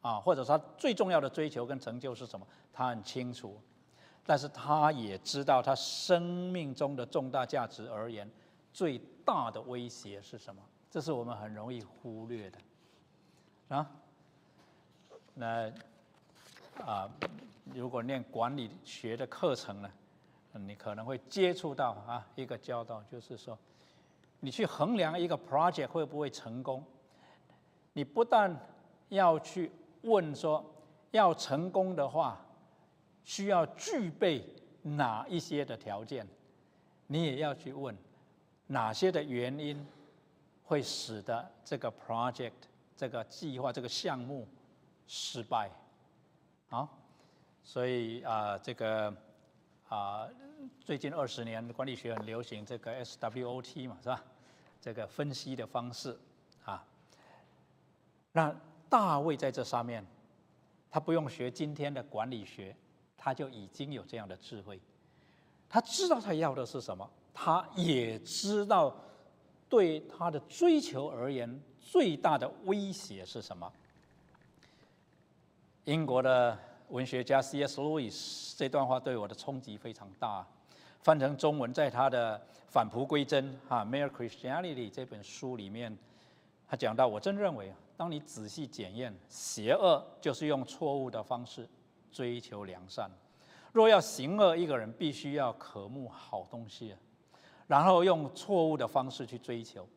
[0.00, 2.46] 啊，或者他最重要的追求跟成就是什么？
[2.72, 3.60] 他很清楚，
[4.24, 8.28] 但是他也知道他生命中的重大价值而言，
[8.72, 10.62] 最大的威胁是什么？
[10.90, 12.58] 这是我们很容易忽略的，
[13.68, 13.90] 啊，
[15.34, 15.72] 那
[16.84, 17.10] 啊，
[17.74, 19.90] 如果念管理学的课程呢，
[20.54, 23.58] 你可能会接触到啊一个教导，就是说，
[24.40, 26.84] 你去衡量一个 project 会不会成功，
[27.92, 28.54] 你不但
[29.08, 29.70] 要去
[30.02, 30.64] 问说，
[31.10, 32.44] 要成功的话，
[33.24, 34.44] 需要具备
[34.82, 36.26] 哪一些的条件，
[37.06, 37.96] 你也要去问
[38.66, 39.86] 哪些的原因。
[40.64, 42.52] 会使得这个 project
[42.96, 44.48] 这个计划这个项目
[45.06, 45.70] 失败，
[46.70, 46.88] 啊，
[47.62, 49.14] 所以啊，这个
[49.92, 50.26] 啊，
[50.80, 54.24] 最近二十年管理学很流行这个 SWOT 嘛，是吧？
[54.80, 56.18] 这个分析的方式
[56.64, 56.82] 啊，
[58.32, 58.56] 那
[58.88, 60.02] 大卫在这上面，
[60.90, 62.74] 他不用学今天的管理学，
[63.18, 64.80] 他就已经有这样的智慧，
[65.68, 68.96] 他知道他要的是什么，他也知道。
[69.68, 73.70] 对他的追求而言，最大的威胁是什么？
[75.84, 76.58] 英国的
[76.92, 77.80] 文学家 C.S.
[77.80, 80.46] Lewis 这段话对我的冲击非常大。
[81.00, 82.38] 翻成中文，在他的
[82.68, 85.96] 《返璞归真》哈《Mere Christianity》这本书里面，
[86.68, 91.66] 他讲到：我真认为啊，当你仔细检验，邪恶就是用错误的方式
[92.10, 93.10] 追求良善。
[93.72, 96.94] 若要行恶，一个人必须要渴慕好东西，
[97.66, 99.88] 然后用错误的方式去追求。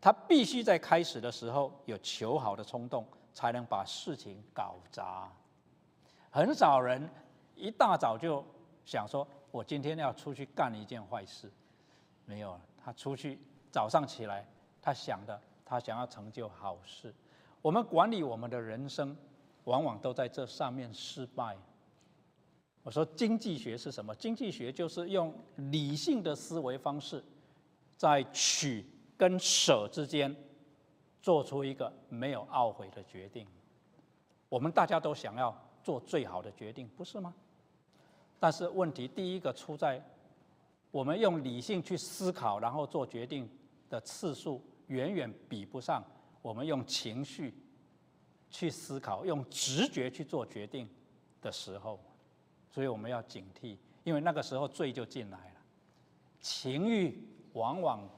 [0.00, 5.28] 他必须在开始的时候有求好的冲动，才能把事情搞砸。
[6.36, 7.08] 很少人
[7.54, 8.44] 一大早就
[8.84, 11.50] 想说：“我今天要出去干一件坏事。”
[12.26, 13.38] 没有，他出去
[13.70, 14.46] 早上起来，
[14.82, 17.14] 他想的，他想要成就好事。
[17.62, 19.16] 我们管理我们的人生，
[19.64, 21.56] 往往都在这上面失败。
[22.82, 24.14] 我说经济学是什么？
[24.16, 27.24] 经济学就是用理性的思维方式，
[27.96, 28.84] 在取
[29.16, 30.36] 跟舍之间，
[31.22, 33.46] 做出一个没有懊悔的决定。
[34.50, 35.56] 我们大家都想要
[35.86, 37.32] 做最好的决定，不是吗？
[38.40, 40.02] 但是问题第一个出在，
[40.90, 43.48] 我们用理性去思考，然后做决定
[43.88, 46.02] 的次数远远比不上
[46.42, 47.54] 我们用情绪
[48.50, 50.88] 去思考、用直觉去做决定
[51.40, 52.00] 的时候。
[52.68, 55.60] 所以我们要警惕，因为那个时候罪就进来了。
[56.40, 57.16] 情欲
[57.52, 58.10] 往往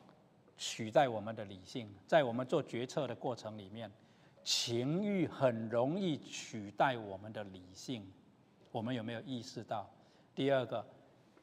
[0.57, 3.93] 取代我们的理性，在我们做决策的过程里面，
[4.49, 8.11] 情欲很容易取代我们的理性。
[8.73, 9.87] 我们有没有意识到？
[10.35, 10.83] 第二个，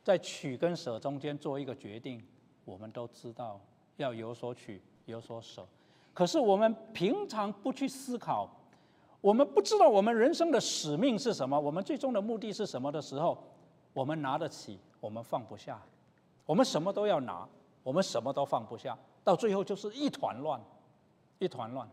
[0.03, 2.25] 在取跟舍中间做一个决定，
[2.63, 3.61] 我们都知道
[3.97, 5.63] 要有所取，有所舍。
[6.15, 8.49] 可是我们平常不去思考。
[9.21, 13.37] 我们不知道我们人生的使命是什么，我们最终的目的是什么的时候，
[13.93, 15.79] 我们拿得起，我们放不下，
[16.43, 17.47] 我们什么都要拿，
[17.83, 20.59] 我们什么都放不下，到最后就是一团乱，
[21.37, 21.87] 一团乱。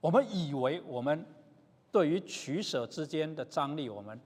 [0.00, 1.24] 我们以为我们
[1.90, 4.20] 对于取舍之间的张力，我们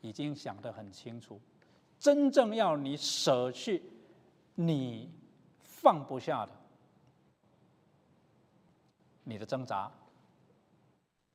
[0.00, 1.40] 已经想得很清楚，
[1.98, 3.82] 真正要你舍去，
[4.54, 5.10] 你
[5.60, 6.52] 放不下的，
[9.24, 9.90] 你的挣扎。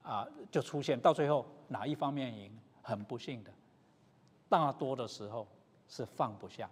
[0.01, 2.51] 啊，就出现到最后哪一方面赢？
[2.81, 3.53] 很不幸的，
[4.49, 5.47] 大多的时候
[5.87, 6.69] 是放不下，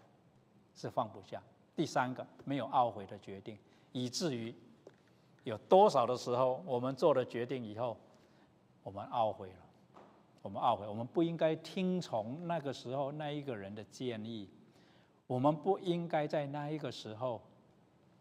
[0.75, 1.41] 是放不下。
[1.73, 3.57] 第三个，没有懊悔的决定，
[3.93, 4.53] 以至于
[5.43, 7.97] 有多少的时候，我们做了决定以后，
[8.83, 9.55] 我们懊悔了，
[10.41, 14.49] 我们懊悔，我们不应该听从那个时候那一个人的建议，
[15.27, 17.41] 我们不应该在那一个时候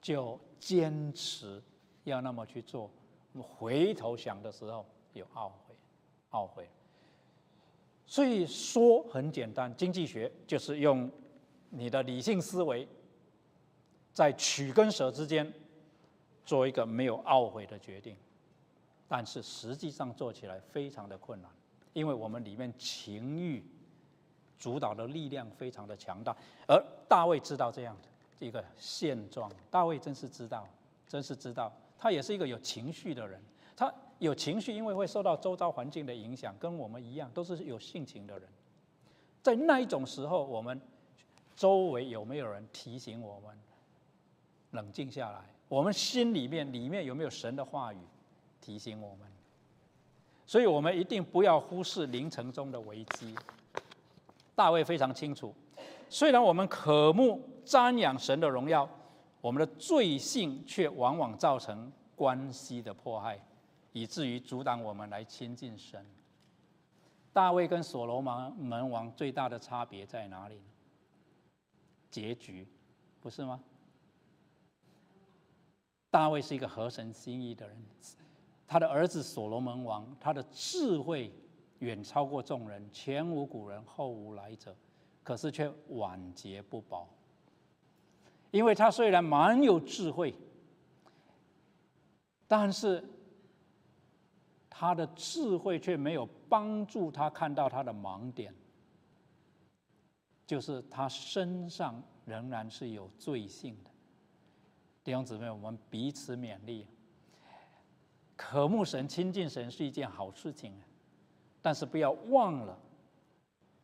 [0.01, 1.63] 就坚持
[2.05, 2.91] 要那么去做。
[3.41, 4.85] 回头想的时候。
[5.13, 5.75] 有懊悔，
[6.31, 6.71] 懊悔。
[8.07, 11.11] 所以说很简单，经济学就是用
[11.69, 12.87] 你的理性思维，
[14.13, 15.53] 在取跟舍之间
[16.51, 18.17] 做一个没有懊悔的决定。
[19.07, 21.49] 但是实际上做起来非常的困难，
[21.93, 23.63] 因为我们里面情欲
[24.59, 26.37] 主导的力量非常的强大。
[26.67, 30.67] 而大卫知道这样的一个现状，大卫真是知道，
[31.07, 33.41] 真是知道，他也是一个有情绪的人，
[33.77, 33.95] 他。
[34.19, 38.47] 有情绪，因为会受到周遭环境的影响，跟我们一样，都是有性情的人。
[39.43, 40.79] 在那一种时候，我们
[41.57, 43.59] 周围有没有人提醒我们
[44.73, 45.43] 冷静下来？
[45.71, 47.99] 我们心里面里面有没有神的话语
[48.61, 49.27] 提醒我们？
[50.45, 53.37] 所以我们一定不要忽视凌晨中的危机。
[54.57, 55.55] 大卫非常清楚，
[56.09, 58.89] 虽然我们渴慕瞻仰神的荣耀，
[59.41, 63.41] 我们的罪性却往往造成关系的迫害。
[63.93, 66.05] 以至于阻挡我们来亲近神。
[67.33, 70.61] 大卫跟所罗门门王最大的差别在哪里？
[72.11, 72.67] 结局，
[73.21, 73.61] 不是吗？
[76.11, 77.77] 大卫是一个合神心意的人，
[78.67, 81.33] 他的儿子所罗门王，他的智慧
[81.79, 84.77] 远超过众人，前无古人后无来者，
[85.23, 87.09] 可是却晚节不保。
[88.51, 90.35] 因为他虽然蛮有智慧，
[92.47, 93.03] 但是。
[94.83, 98.55] 他的智慧却没有帮助他看到他的盲点，
[100.47, 103.91] 就是他身上仍然是有罪性的。
[105.03, 106.87] 弟兄姊妹，我们彼此勉励，
[108.37, 110.73] 渴慕神、亲近神是一件好事情，
[111.63, 112.79] 但是不要忘了，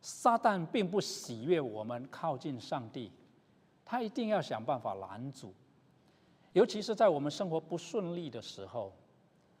[0.01, 3.11] 撒旦并不喜悦我们靠近上帝，
[3.83, 5.53] 他一定要想办法拦阻，
[6.53, 8.93] 尤其是在我们生活不顺利的时候。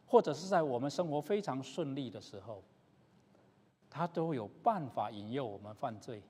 [0.09, 2.63] 或者是在我们生活非常顺利的时候，
[3.89, 6.23] 他都有办法引诱我们犯罪。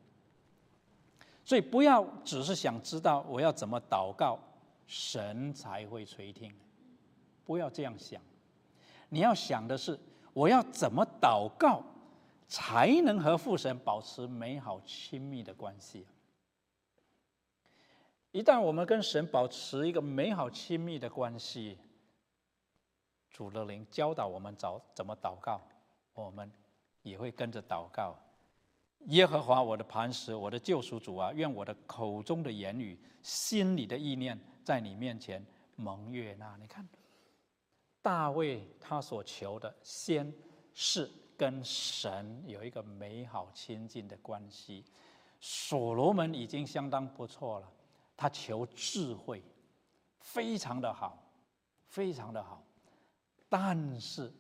[1.46, 4.40] 所以不要只是想知道我要怎么祷告，
[4.88, 6.52] 神才会垂听。
[7.46, 8.20] 不要这样想，
[9.10, 10.00] 你要想的是
[10.34, 11.84] 我要怎么祷告，
[12.48, 16.08] 才能和父神保持美好亲密的关系。
[18.32, 21.78] 一旦我们跟神保持一个美好亲密的关系，
[23.32, 25.62] 主的灵教导我们找怎么祷告，
[26.14, 26.52] 我们
[27.02, 28.18] 也会跟着祷告。
[29.06, 35.42] 耶和华我的磐石，我的救赎主啊，愿我的口中的言语、心里的意念，在你面前
[35.78, 36.58] 蒙悦纳。
[36.60, 36.86] 你看，
[38.02, 40.34] 大卫他所求的，先
[40.74, 44.84] 是跟神有一个美好亲近的关系。
[45.40, 47.72] 所罗门已经相当不错了，
[48.18, 49.42] 他求智慧，
[50.20, 51.18] 非常的好，
[51.86, 52.62] 非常的好，
[53.48, 54.34] 但是。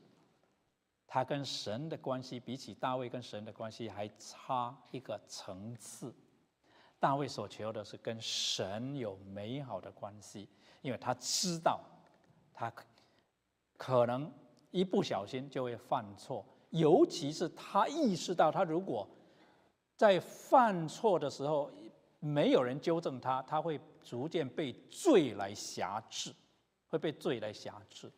[1.09, 6.13] 他跟神的关系，比起大卫跟神的关系还差一个层次。
[7.00, 10.50] 大卫所求的是跟神有美好的关系，
[10.82, 11.80] 因为他知道
[12.54, 12.72] 他
[13.78, 14.32] 可能
[14.72, 19.08] 一不小心就会犯错，尤其是他意识到，他如果
[19.95, 21.72] 在犯错的时候
[22.20, 26.34] 没有人纠正他，他会逐渐被罪来辖制，
[26.88, 28.12] 会被罪来辖制。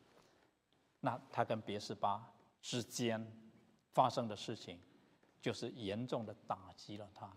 [1.00, 2.32] 那他跟别是巴。
[2.62, 3.26] 之间
[3.94, 4.78] 发生的事情，
[5.42, 7.32] 就是严重的打击了他，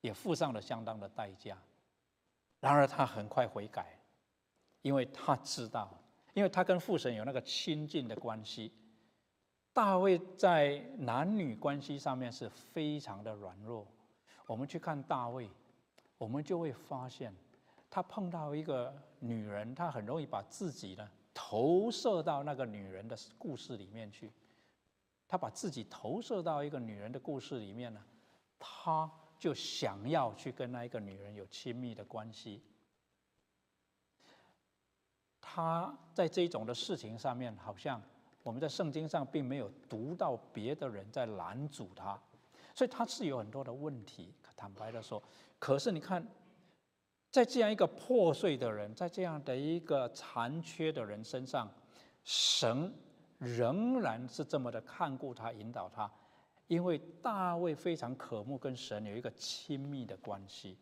[0.00, 1.56] 也付上了相当的代价。
[2.60, 3.98] 然而他很快悔改，
[4.82, 5.90] 因为他知道，
[6.34, 8.72] 因为他跟父神有那个亲近的关系。
[9.72, 13.86] 大卫在男女关系上面是非常的软弱。
[14.46, 15.48] 我们去看大卫，
[16.18, 17.32] 我们就会发现，
[17.88, 21.08] 他碰到一个女人，他很容易把自己呢。
[21.32, 24.30] 投射到那个女人的故事里面去，
[25.26, 28.04] 他把自己投射到一个女人的故事里面呢，
[28.58, 29.10] 他
[29.40, 32.62] 就想要去跟那一个女人有亲密的关系。
[35.40, 38.00] 他在这种的事情上面，好像
[38.44, 42.16] 我们在圣经上并没有读到别的人在拦阻他，
[42.72, 44.32] 所以他是有很多的问题。
[44.54, 45.20] 坦白的说，
[45.58, 46.24] 可是你看。
[47.32, 51.72] 在这样一个破碎的人，在这样的一个残缺的人身上，
[52.24, 52.92] 神
[53.38, 56.10] 仍然是这么的看顾他、引导他，
[56.70, 60.78] 因为大卫非常渴慕跟神有一个亲密的关系。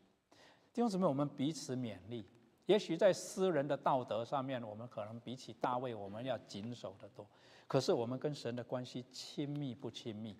[0.71, 2.27] 弟兄姊妹，我们彼此勉励。
[2.67, 7.27] 也许在私人的道德上面，我们可能比起大卫，我们要谨守得多。
[7.67, 10.37] 可是我们跟神的关系亲密不亲密，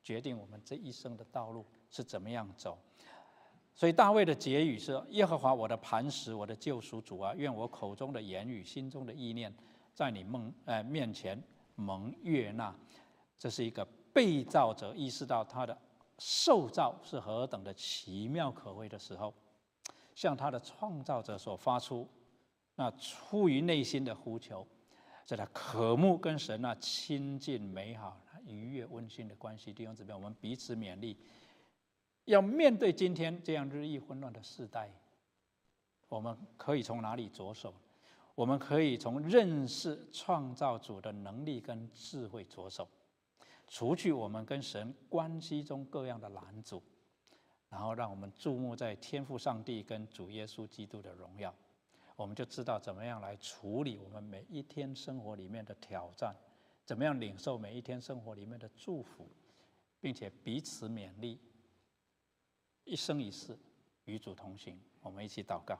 [0.00, 2.78] 决定我们这一生的道路是怎么样走。
[3.74, 9.52] 所以大卫的结语是：耶和华我的磐石，我的救赎主啊，愿我口中的言语、心中的意念，
[9.92, 11.42] 在你梦呃面前
[11.74, 12.72] 蒙悦纳。
[13.36, 15.76] 这是一个被造者意识到他的
[16.18, 19.34] 受造是何等的奇妙可畏的时候，
[20.14, 22.08] 向他的创造者所发出
[22.76, 24.66] 那出于内心的呼求，
[25.26, 29.72] 在他渴慕跟神那亲近美好、愉悦温馨的关系。
[29.72, 31.18] 弟兄姊妹，我们彼此勉励。
[32.26, 34.90] 要面对今天这样日益混乱的时代，
[36.08, 37.74] 我们可以从哪里着手？
[38.34, 42.88] 我们可以从认识创造主的能力跟智慧着手，
[43.74, 46.80] 除去我们跟神关系中各样的拦阻，
[47.68, 51.52] 然后让我们注目在天赋上帝跟主耶稣基督的荣耀，
[52.14, 56.32] 我们就知道怎么样来处理我们每一天生活里面的挑战，
[56.84, 59.28] 怎么样领受每一天生活里面的祝福，
[60.00, 61.40] 并且彼此勉励。
[62.84, 63.58] 一生一世
[64.04, 65.76] 与主同行，我们一起祷告。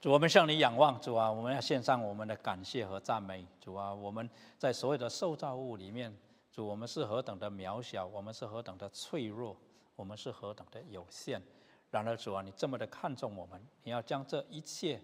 [0.00, 3.46] 主，我们向你仰望，主啊，我们要献上我们的感谢和赞美。
[3.60, 6.10] 主啊，我们在所有的受造物里面，
[6.50, 9.54] 主，我们是何等的渺小，我们是何等的脆弱，
[9.94, 11.42] 我们是何等的有限。
[11.90, 14.98] 然而，主啊，你这么的看重我们，你要将这一切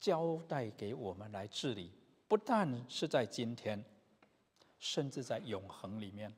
[0.00, 1.92] 交代给我们来治理，
[2.26, 3.84] 不但是在今天，
[4.80, 6.34] 甚至在永恒里面。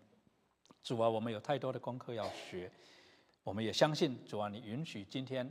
[0.82, 2.70] 主啊，我们有太多的功课要学，
[3.42, 5.50] 我们也相信主啊，你允许今天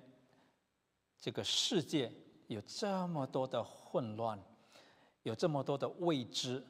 [1.19, 2.11] 这个世界
[2.47, 4.39] 有这么多的混乱，
[5.23, 6.65] 有这么多的未知，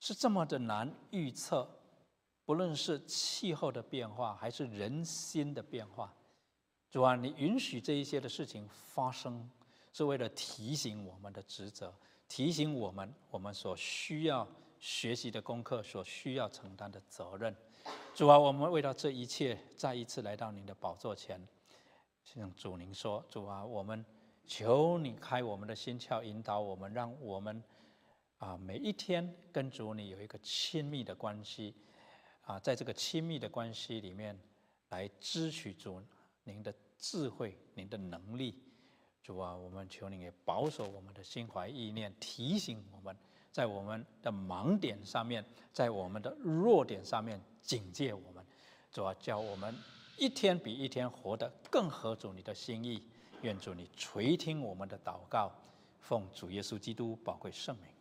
[0.00, 1.68] 是这么的难预测。
[2.46, 6.14] 不论是气候的变化，还是人心的变化，
[6.90, 9.50] 主啊，你允许这一些的事情发生，
[9.94, 11.90] 是为了提醒我们的职责，
[12.28, 14.46] 提醒我们我们所需要
[14.78, 17.56] 学习的功课，所需要承担的责任。
[18.14, 21.40] 主啊，我们为了这一切，再一次来到您的宝座前，
[22.24, 24.04] 向主您说：主啊，我们
[24.46, 27.62] 求你开我们的心窍，引导我们，让我们
[28.38, 31.74] 啊每一天跟主你有一个亲密的关系
[32.42, 34.38] 啊，在这个亲密的关系里面，
[34.88, 36.02] 来支取主
[36.42, 38.62] 您的智慧、您的能力。
[39.22, 43.16] 主啊，我们求您也保守我们的心怀意念，提醒我们
[43.52, 47.40] 在我们的盲点上面，在我们的弱点上面。
[47.64, 48.44] 警戒我们，
[48.90, 49.74] 主要叫我们
[50.16, 53.02] 一天比一天活得更合主你的心意。
[53.42, 55.52] 愿主你垂听我们的祷告，
[56.00, 57.93] 奉主耶稣基督宝贵圣名。